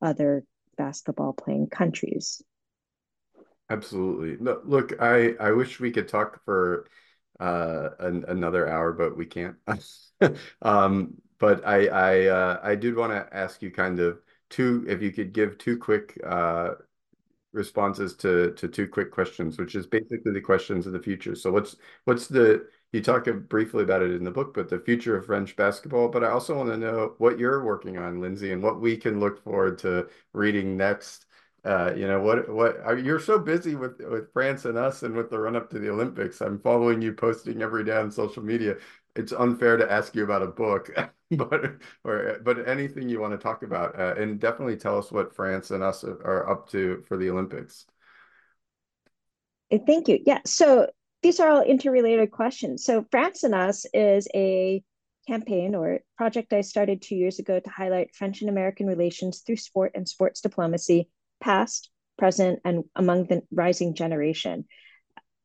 [0.02, 0.44] other
[0.78, 2.42] basketball playing countries.
[3.70, 4.38] Absolutely.
[4.40, 6.88] look, I, I wish we could talk for
[7.40, 9.56] uh, an, another hour, but we can't.
[10.62, 15.02] um, but I I uh, I did want to ask you kind of two, if
[15.02, 16.76] you could give two quick uh,
[17.54, 21.36] responses to to two quick questions, which is basically the questions of the future.
[21.36, 21.76] So what's
[22.06, 25.56] what's the you talk briefly about it in the book, but the future of French
[25.56, 26.10] basketball.
[26.10, 29.20] But I also want to know what you're working on, Lindsay, and what we can
[29.20, 31.26] look forward to reading next.
[31.64, 35.30] Uh, you know what what you're so busy with with France and us and with
[35.30, 36.42] the run up to the Olympics.
[36.42, 38.78] I'm following you posting every day on social media.
[39.16, 40.90] It's unfair to ask you about a book,
[41.32, 45.36] but or but anything you want to talk about, uh, and definitely tell us what
[45.36, 47.86] France and us are up to for the Olympics.
[49.86, 50.20] Thank you.
[50.26, 50.40] Yeah.
[50.46, 50.88] So
[51.24, 52.84] these are all interrelated questions.
[52.84, 54.84] So France and Us is a
[55.28, 59.58] campaign or project I started two years ago to highlight French and American relations through
[59.58, 61.10] sport and sports diplomacy,
[61.40, 64.66] past, present, and among the rising generation.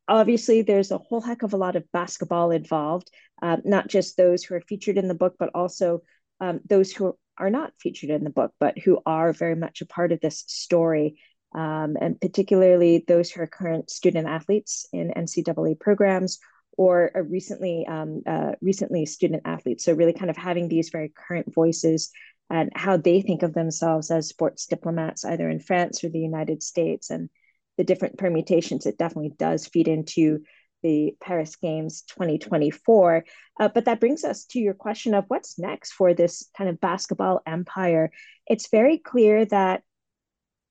[0.09, 3.11] Obviously, there's a whole heck of a lot of basketball involved,
[3.43, 6.03] uh, not just those who are featured in the book, but also
[6.41, 9.87] um, those who are not featured in the book, but who are very much a
[9.87, 11.17] part of this story
[11.57, 16.39] um, and particularly those who are current student athletes in NCAA programs
[16.77, 19.85] or recently um, uh, recently student athletes.
[19.85, 22.11] So really kind of having these very current voices
[22.51, 26.63] and how they think of themselves as sports diplomats, either in France or the United
[26.63, 27.31] States, and
[27.77, 28.87] the different permutations.
[28.87, 30.43] It definitely does feed into
[30.83, 33.24] the Paris Games 2024.
[33.59, 36.81] Uh, but that brings us to your question of what's next for this kind of
[36.81, 38.11] basketball empire.
[38.47, 39.83] It's very clear that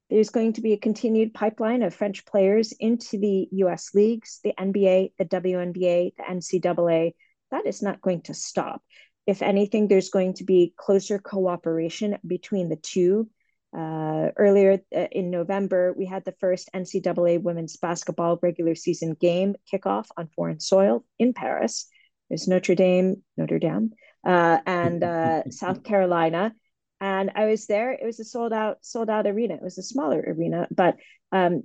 [0.10, 4.54] there's going to be a continued pipeline of French players into the US leagues, the
[4.58, 7.14] NBA, the WNBA, the NCAA.
[7.52, 8.82] That is not going to stop.
[9.26, 13.28] If anything, there's going to be closer cooperation between the two.
[13.76, 19.56] Uh, earlier uh, in November, we had the first NCAA women's basketball regular season game
[19.72, 21.88] kickoff on foreign soil in Paris.
[22.30, 23.92] There's Notre Dame, Notre Dame,
[24.26, 26.54] uh, and uh, South Carolina
[27.02, 27.92] and I was there.
[27.92, 29.56] It was a sold out sold out arena.
[29.56, 30.98] It was a smaller arena, but
[31.32, 31.64] um,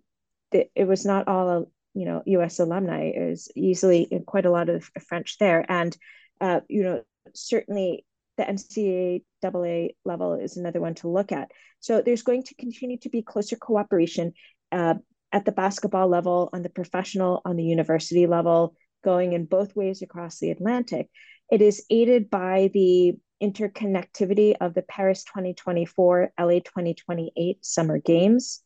[0.53, 2.59] it, it was not all you know U.S.
[2.59, 3.05] alumni.
[3.05, 5.97] It was easily quite a lot of French there, and
[6.41, 7.03] uh, you know
[7.35, 8.05] certainly
[8.41, 11.51] the NCAA level is another one to look at.
[11.81, 14.33] So there's going to continue to be closer cooperation
[14.73, 14.95] uh,
[15.33, 18.75] at the basketball level, on the professional, on the university level,
[19.05, 21.09] going in both ways across the Atlantic.
[21.51, 28.63] It is aided by the interconnectivity of the Paris 2024 LA 2028 Summer Games.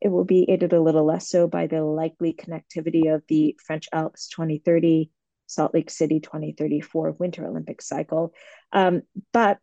[0.00, 3.88] It will be aided a little less so by the likely connectivity of the French
[3.92, 5.10] Alps 2030
[5.48, 8.32] Salt Lake City 2034 Winter Olympic cycle.
[8.72, 9.58] Um, but,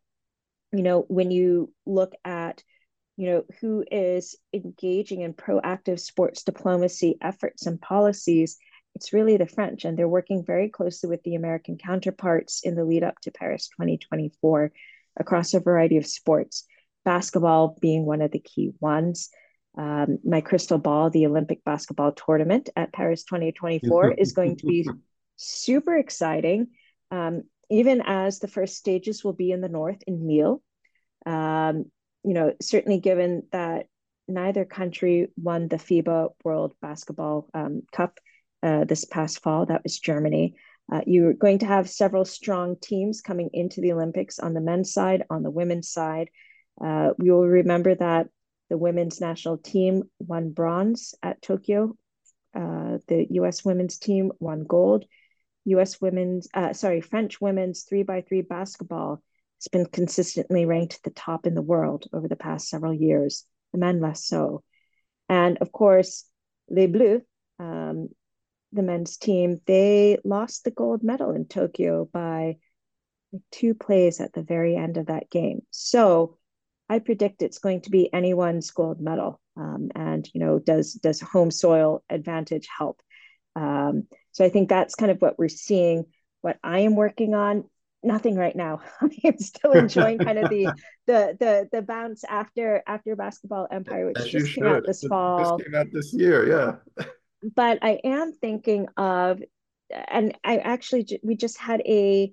[0.74, 2.64] you know, when you look at,
[3.16, 8.58] you know, who is engaging in proactive sports diplomacy efforts and policies,
[8.96, 12.86] it's really the French, and they're working very closely with the American counterparts in the
[12.86, 14.72] lead up to Paris 2024
[15.18, 16.66] across a variety of sports,
[17.04, 19.30] basketball being one of the key ones.
[19.78, 24.90] Um, my crystal ball, the Olympic basketball tournament at Paris 2024, is going to be
[25.38, 26.68] super exciting,
[27.12, 30.62] um, even as the first stages will be in the north in Lille.
[31.26, 31.86] Um,
[32.24, 33.88] you know, certainly given that
[34.28, 38.20] neither country won the FIBA World Basketball um, Cup
[38.64, 39.66] uh, this past fall.
[39.66, 40.56] That was Germany.
[40.92, 44.94] Uh, you're going to have several strong teams coming into the Olympics on the men's
[44.94, 46.30] side, on the women's side.
[46.84, 48.28] Uh, we will remember that
[48.70, 51.96] the women's national team won bronze at Tokyo.
[52.56, 53.66] Uh, the U.S.
[53.66, 55.06] women's team won gold.
[55.66, 56.00] U.S.
[56.00, 59.22] women's, uh, sorry, French women's three by three basketball
[59.60, 63.46] has been consistently ranked at the top in the world over the past several years.
[63.74, 64.64] The men less so,
[65.28, 66.26] and of course,
[66.70, 67.22] Les Bleus,
[67.60, 68.10] um,
[68.72, 72.58] the men's team, they lost the gold medal in Tokyo by
[73.52, 75.62] two plays at the very end of that game.
[75.72, 76.38] So
[76.90, 79.42] I predict it's going to be anyone's gold medal.
[79.58, 83.02] Um, and you know, does does home soil advantage help?
[83.56, 86.06] Um, so I think that's kind of what we're seeing.
[86.42, 87.64] What I am working on,
[88.04, 88.82] nothing right now.
[89.02, 90.66] I'm still enjoying kind of the
[91.08, 95.58] the the the bounce after after basketball empire, which As just came out this fall.
[95.58, 97.06] Just came out this year, yeah
[97.54, 99.42] but I am thinking of,
[99.90, 102.32] and I actually, we just had a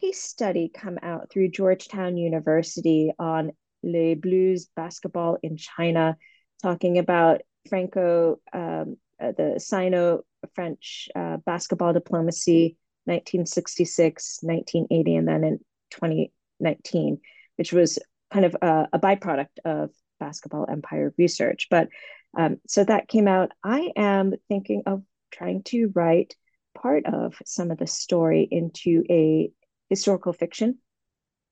[0.00, 6.16] case study come out through Georgetown University on Les Bleus basketball in China,
[6.62, 10.22] talking about Franco, um, uh, the Sino
[10.54, 15.58] French uh, basketball diplomacy, 1966, 1980, and then in
[15.90, 17.20] 2019,
[17.56, 17.98] which was
[18.32, 19.90] kind of a, a byproduct of
[20.20, 21.68] basketball empire research.
[21.70, 21.88] But
[22.36, 23.50] um, so that came out.
[23.62, 26.34] I am thinking of trying to write
[26.74, 29.50] part of some of the story into a
[29.90, 30.78] historical fiction,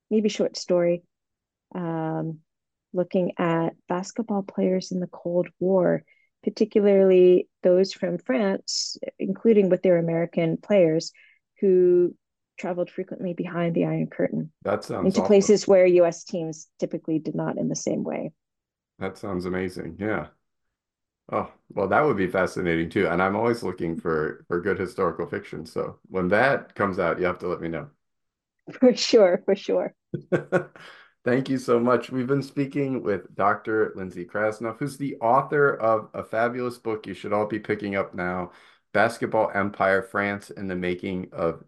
[0.09, 1.03] maybe short story,
[1.75, 2.39] um,
[2.93, 6.03] looking at basketball players in the Cold War
[6.43, 11.11] particularly those from France, including with their American players
[11.59, 12.15] who
[12.59, 14.51] traveled frequently behind the Iron Curtain.
[14.63, 15.51] That sounds into awesome.
[15.51, 18.31] places where US teams typically did not in the same way.
[18.99, 19.97] That sounds amazing.
[19.99, 20.29] Yeah.
[21.31, 23.07] Oh, well, that would be fascinating too.
[23.07, 25.65] And I'm always looking for for good historical fiction.
[25.65, 27.89] So when that comes out, you have to let me know.
[28.79, 29.93] For sure, for sure.
[31.23, 32.09] Thank you so much.
[32.09, 33.93] We've been speaking with Dr.
[33.95, 38.15] Lindsay Krasnoff, who's the author of a fabulous book you should all be picking up
[38.15, 38.51] now,
[38.91, 41.63] Basketball Empire France and the Making of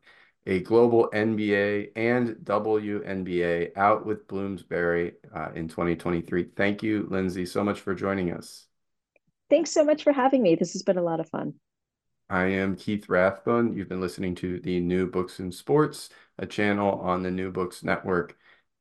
[0.48, 6.50] a Global NBA and WNBA out with Bloomsbury uh, in 2023.
[6.56, 8.66] Thank you, Lindsay, so much for joining us.
[9.52, 10.56] Thanks so much for having me.
[10.56, 11.54] This has been a lot of fun.
[12.28, 13.78] I am Keith Rathbone.
[13.78, 17.84] You've been listening to the New Books in Sports, a channel on the New Books
[17.84, 18.36] Network.